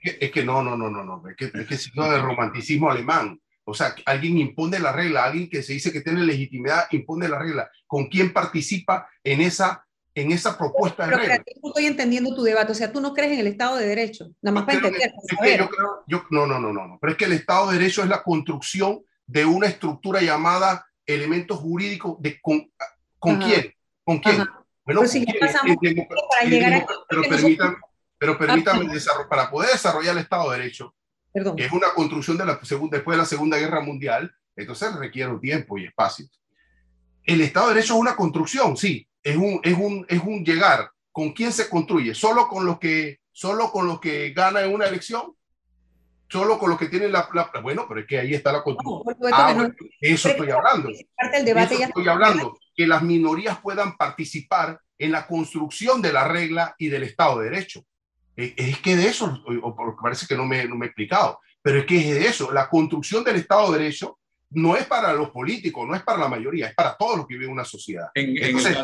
[0.04, 3.42] es, que, no, no, no, no, no, es que es que es de romanticismo alemán.
[3.64, 7.40] O sea, alguien impone la regla, alguien que se dice que tiene legitimidad impone la
[7.40, 7.72] regla.
[7.88, 9.87] ¿Con quién participa en esa
[10.22, 11.44] en esa propuesta de regla.
[11.62, 14.32] No estoy entendiendo tu debate, o sea, tú no crees en el Estado de Derecho,
[14.42, 15.12] nada más para entender.
[15.60, 18.10] yo creo, yo, no, no, no, no, pero es que el Estado de Derecho es
[18.10, 22.68] la construcción de una estructura llamada elementos jurídicos de con,
[23.20, 23.72] ¿con quién,
[24.04, 24.38] con quién.
[24.38, 27.78] Bueno, pero, si para llegar a pero permítanme,
[28.18, 28.88] pero permítanme
[29.30, 30.96] para poder desarrollar el Estado de Derecho,
[31.32, 35.40] que es una construcción de la después de la Segunda Guerra Mundial, entonces requiere un
[35.40, 36.26] tiempo y espacio.
[37.24, 40.90] El Estado de Derecho es una construcción, sí, es un, es un, es un llegar.
[41.12, 42.14] ¿Con quién se construye?
[42.14, 45.34] ¿Solo con los que, solo con los que gana en una elección?
[46.30, 47.30] ¿Solo con los que tienen la,
[47.64, 49.18] Bueno, pero es que ahí está la construcción.
[49.32, 50.90] Ah, eso estoy hablando.
[51.16, 52.58] Parte del debate eso estoy hablando.
[52.76, 57.50] Que las minorías puedan participar en la construcción de la regla y del Estado de
[57.50, 57.84] Derecho.
[58.36, 59.44] Es que de eso,
[60.02, 62.52] parece que no me, no me he explicado, pero es que es de eso.
[62.52, 64.20] La construcción del Estado de Derecho
[64.52, 67.34] no es para los políticos, no es para la mayoría, es para todos los que
[67.34, 68.08] viven en una sociedad.
[68.14, 68.78] entonces,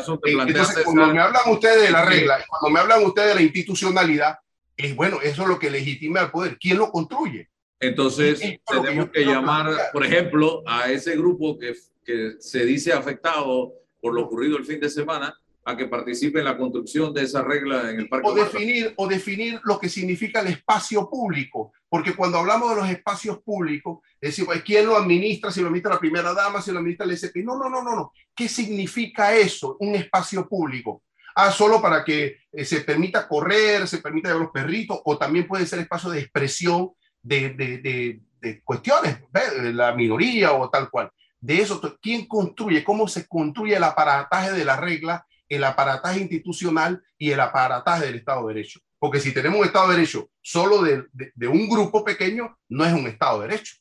[0.84, 4.38] cuando me hablan ustedes de la regla, cuando me hablan ustedes de la institucionalidad,
[4.76, 6.58] es bueno, eso es lo que legitima el poder.
[6.58, 7.48] ¿Quién lo construye?
[7.80, 14.14] Entonces, tenemos que, llamar, por ejemplo, a ese grupo que, que se dice afectado por
[14.14, 15.34] lo ocurrido el fin de semana,
[15.64, 18.28] a que participe en la construcción de esa regla en el parque.
[18.28, 22.90] O definir, o definir lo que significa el espacio público, porque cuando hablamos de los
[22.90, 25.50] espacios públicos, decimos, ¿quién lo administra?
[25.50, 27.42] Si lo administra la primera dama, si lo administra el SP.
[27.44, 28.12] No, no, no, no, no.
[28.34, 31.02] ¿Qué significa eso, un espacio público?
[31.34, 35.46] Ah, solo para que eh, se permita correr, se permita llevar los perritos, o también
[35.46, 40.90] puede ser espacio de expresión de, de, de, de cuestiones, de la minoría o tal
[40.90, 41.10] cual.
[41.40, 42.84] De eso, ¿quién construye?
[42.84, 48.16] ¿Cómo se construye el aparataje de la regla el aparataje institucional y el aparataje del
[48.16, 48.80] Estado de Derecho.
[48.98, 52.92] Porque si tenemos un Estado de Derecho solo de, de, un grupo pequeño, no es
[52.92, 53.74] un Estado de Derecho.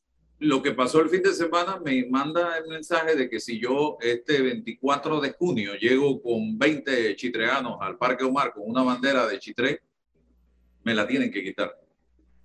[0.44, 3.98] Lo que pasó el fin de semana me manda el mensaje de que si yo
[4.02, 9.40] este 24 de junio llego con 20 chitreanos al Parque Omar con una bandera de
[9.40, 9.82] Chitré,
[10.84, 11.74] me la tienen que quitar.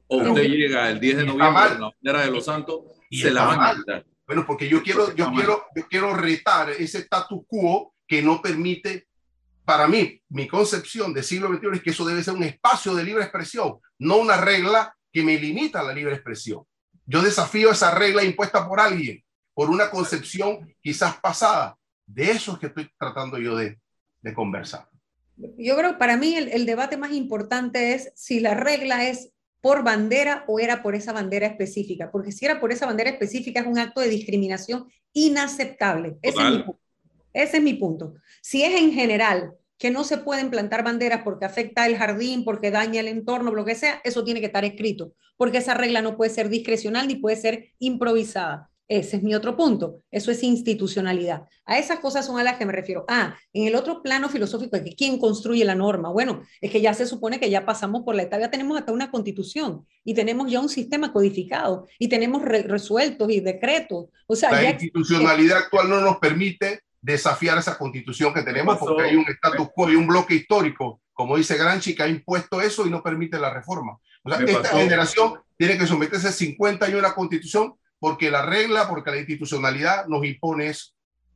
[0.06, 3.32] O usted llega el 10 de noviembre con la bandera de los Santos, y se
[3.32, 4.06] la van a quitar.
[4.26, 9.08] Bueno, porque yo quiero, yo quiero, yo quiero retar ese status quo que no permite
[9.64, 13.04] para mí, mi concepción del siglo XXI es que eso debe ser un espacio de
[13.04, 16.62] libre expresión, no una regla que me limita la libre expresión.
[17.10, 21.78] Yo desafío esa regla impuesta por alguien, por una concepción quizás pasada.
[22.04, 23.78] De eso es que estoy tratando yo de,
[24.20, 24.90] de conversar.
[25.36, 29.30] Yo creo que para mí el, el debate más importante es si la regla es
[29.62, 33.60] por bandera o era por esa bandera específica, porque si era por esa bandera específica
[33.60, 36.18] es un acto de discriminación inaceptable.
[36.20, 36.64] Ese es, mi,
[37.32, 38.16] ese es mi punto.
[38.42, 42.70] Si es en general que no se pueden plantar banderas porque afecta el jardín, porque
[42.70, 46.16] daña el entorno, lo que sea, eso tiene que estar escrito, porque esa regla no
[46.16, 48.70] puede ser discrecional ni puede ser improvisada.
[48.88, 50.00] Ese es mi otro punto.
[50.10, 51.42] Eso es institucionalidad.
[51.66, 53.04] A esas cosas son a las que me refiero.
[53.06, 56.08] Ah, en el otro plano filosófico, que quién construye la norma.
[56.08, 58.92] Bueno, es que ya se supone que ya pasamos por la etapa, ya tenemos hasta
[58.92, 64.06] una constitución y tenemos ya un sistema codificado y tenemos resueltos y decretos.
[64.26, 69.16] O sea, la institucionalidad actual no nos permite desafiar esa constitución que tenemos porque hay
[69.16, 72.90] un status quo y un bloque histórico, como dice Granchi, que ha impuesto eso y
[72.90, 73.98] no permite la reforma.
[74.22, 78.88] O sea, esta generación tiene que someterse a 50 y una constitución porque la regla,
[78.88, 80.92] porque la institucionalidad nos impone eso.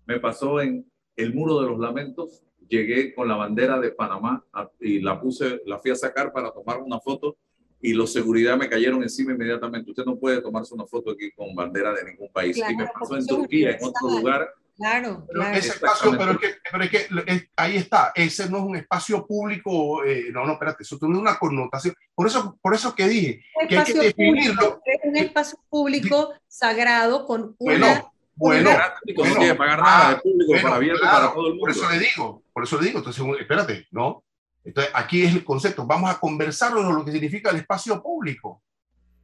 [0.06, 0.84] Me pasó en
[1.16, 4.44] el muro de los lamentos, llegué con la bandera de Panamá
[4.80, 7.36] y la puse, la fui a sacar para tomar una foto
[7.80, 9.90] y los seguridad me cayeron encima inmediatamente.
[9.90, 12.56] Usted no puede tomarse una foto aquí con bandera de ningún país.
[12.56, 15.56] y me pasó en Turquía, en otro lugar, Claro, claro.
[15.56, 19.26] Ese espacio, pero es que, pero es que ahí está, ese no es un espacio
[19.26, 21.94] público, eh, no, no, espérate, eso tiene una connotación.
[22.14, 24.80] Por eso, por eso que dije que hay que definirlo.
[24.84, 28.04] es un espacio público sagrado con una...
[28.34, 31.60] Bueno, no tiene que pagar nada de público para abierto para todo el mundo.
[31.60, 34.24] Por eso le digo, por eso le digo, entonces, espérate, ¿no?
[34.64, 38.62] Entonces, aquí es el concepto, vamos a conversar de lo que significa el espacio público.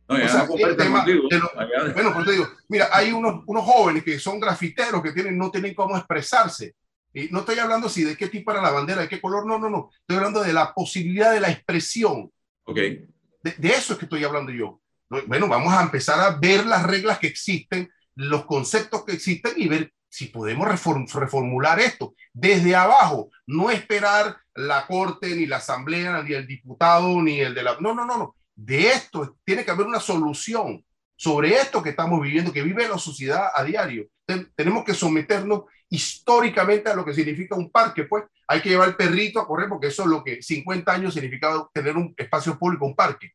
[0.08, 5.02] No, o sea, bueno, pues te digo, mira, hay unos, unos jóvenes que son grafiteros
[5.02, 6.74] que tienen, no tienen cómo expresarse.
[7.12, 9.58] Y no estoy hablando así de qué tipo era la bandera, de qué color, no,
[9.58, 9.90] no, no.
[10.00, 12.32] Estoy hablando de la posibilidad de la expresión.
[12.64, 12.76] Ok.
[12.76, 14.80] De, de eso es que estoy hablando yo.
[15.26, 19.68] Bueno, vamos a empezar a ver las reglas que existen, los conceptos que existen y
[19.68, 26.32] ver si podemos reformular esto desde abajo, no esperar la corte, ni la asamblea, ni
[26.32, 27.76] el diputado, ni el de la...
[27.78, 30.84] No, no, no, no de esto tiene que haber una solución
[31.14, 34.08] sobre esto que estamos viviendo, que vive la sociedad a diario.
[34.56, 38.96] tenemos que someternos históricamente a lo que significa un parque, pues hay que llevar el
[38.96, 42.84] perrito a correr porque eso es lo que 50 años significado tener un espacio público,
[42.84, 43.32] un parque.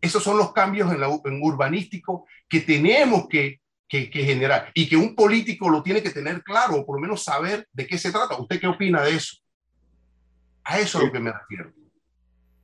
[0.00, 4.88] Esos son los cambios en, la, en urbanístico que tenemos que, que, que, generar y
[4.88, 7.98] que un político lo tiene que tener claro o por lo menos saber de qué
[7.98, 8.36] se trata.
[8.36, 9.36] ¿Usted qué opina de eso?
[10.64, 11.72] A eso es a lo que me refiero.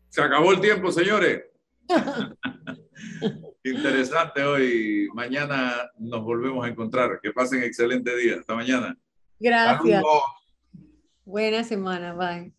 [0.08, 1.47] Se acabó el tiempo, señores.
[3.64, 5.08] Interesante hoy.
[5.14, 7.20] Mañana nos volvemos a encontrar.
[7.22, 8.36] Que pasen excelente día.
[8.40, 8.96] Hasta mañana.
[9.38, 10.02] Gracias.
[11.24, 12.14] Buena semana.
[12.14, 12.57] Bye.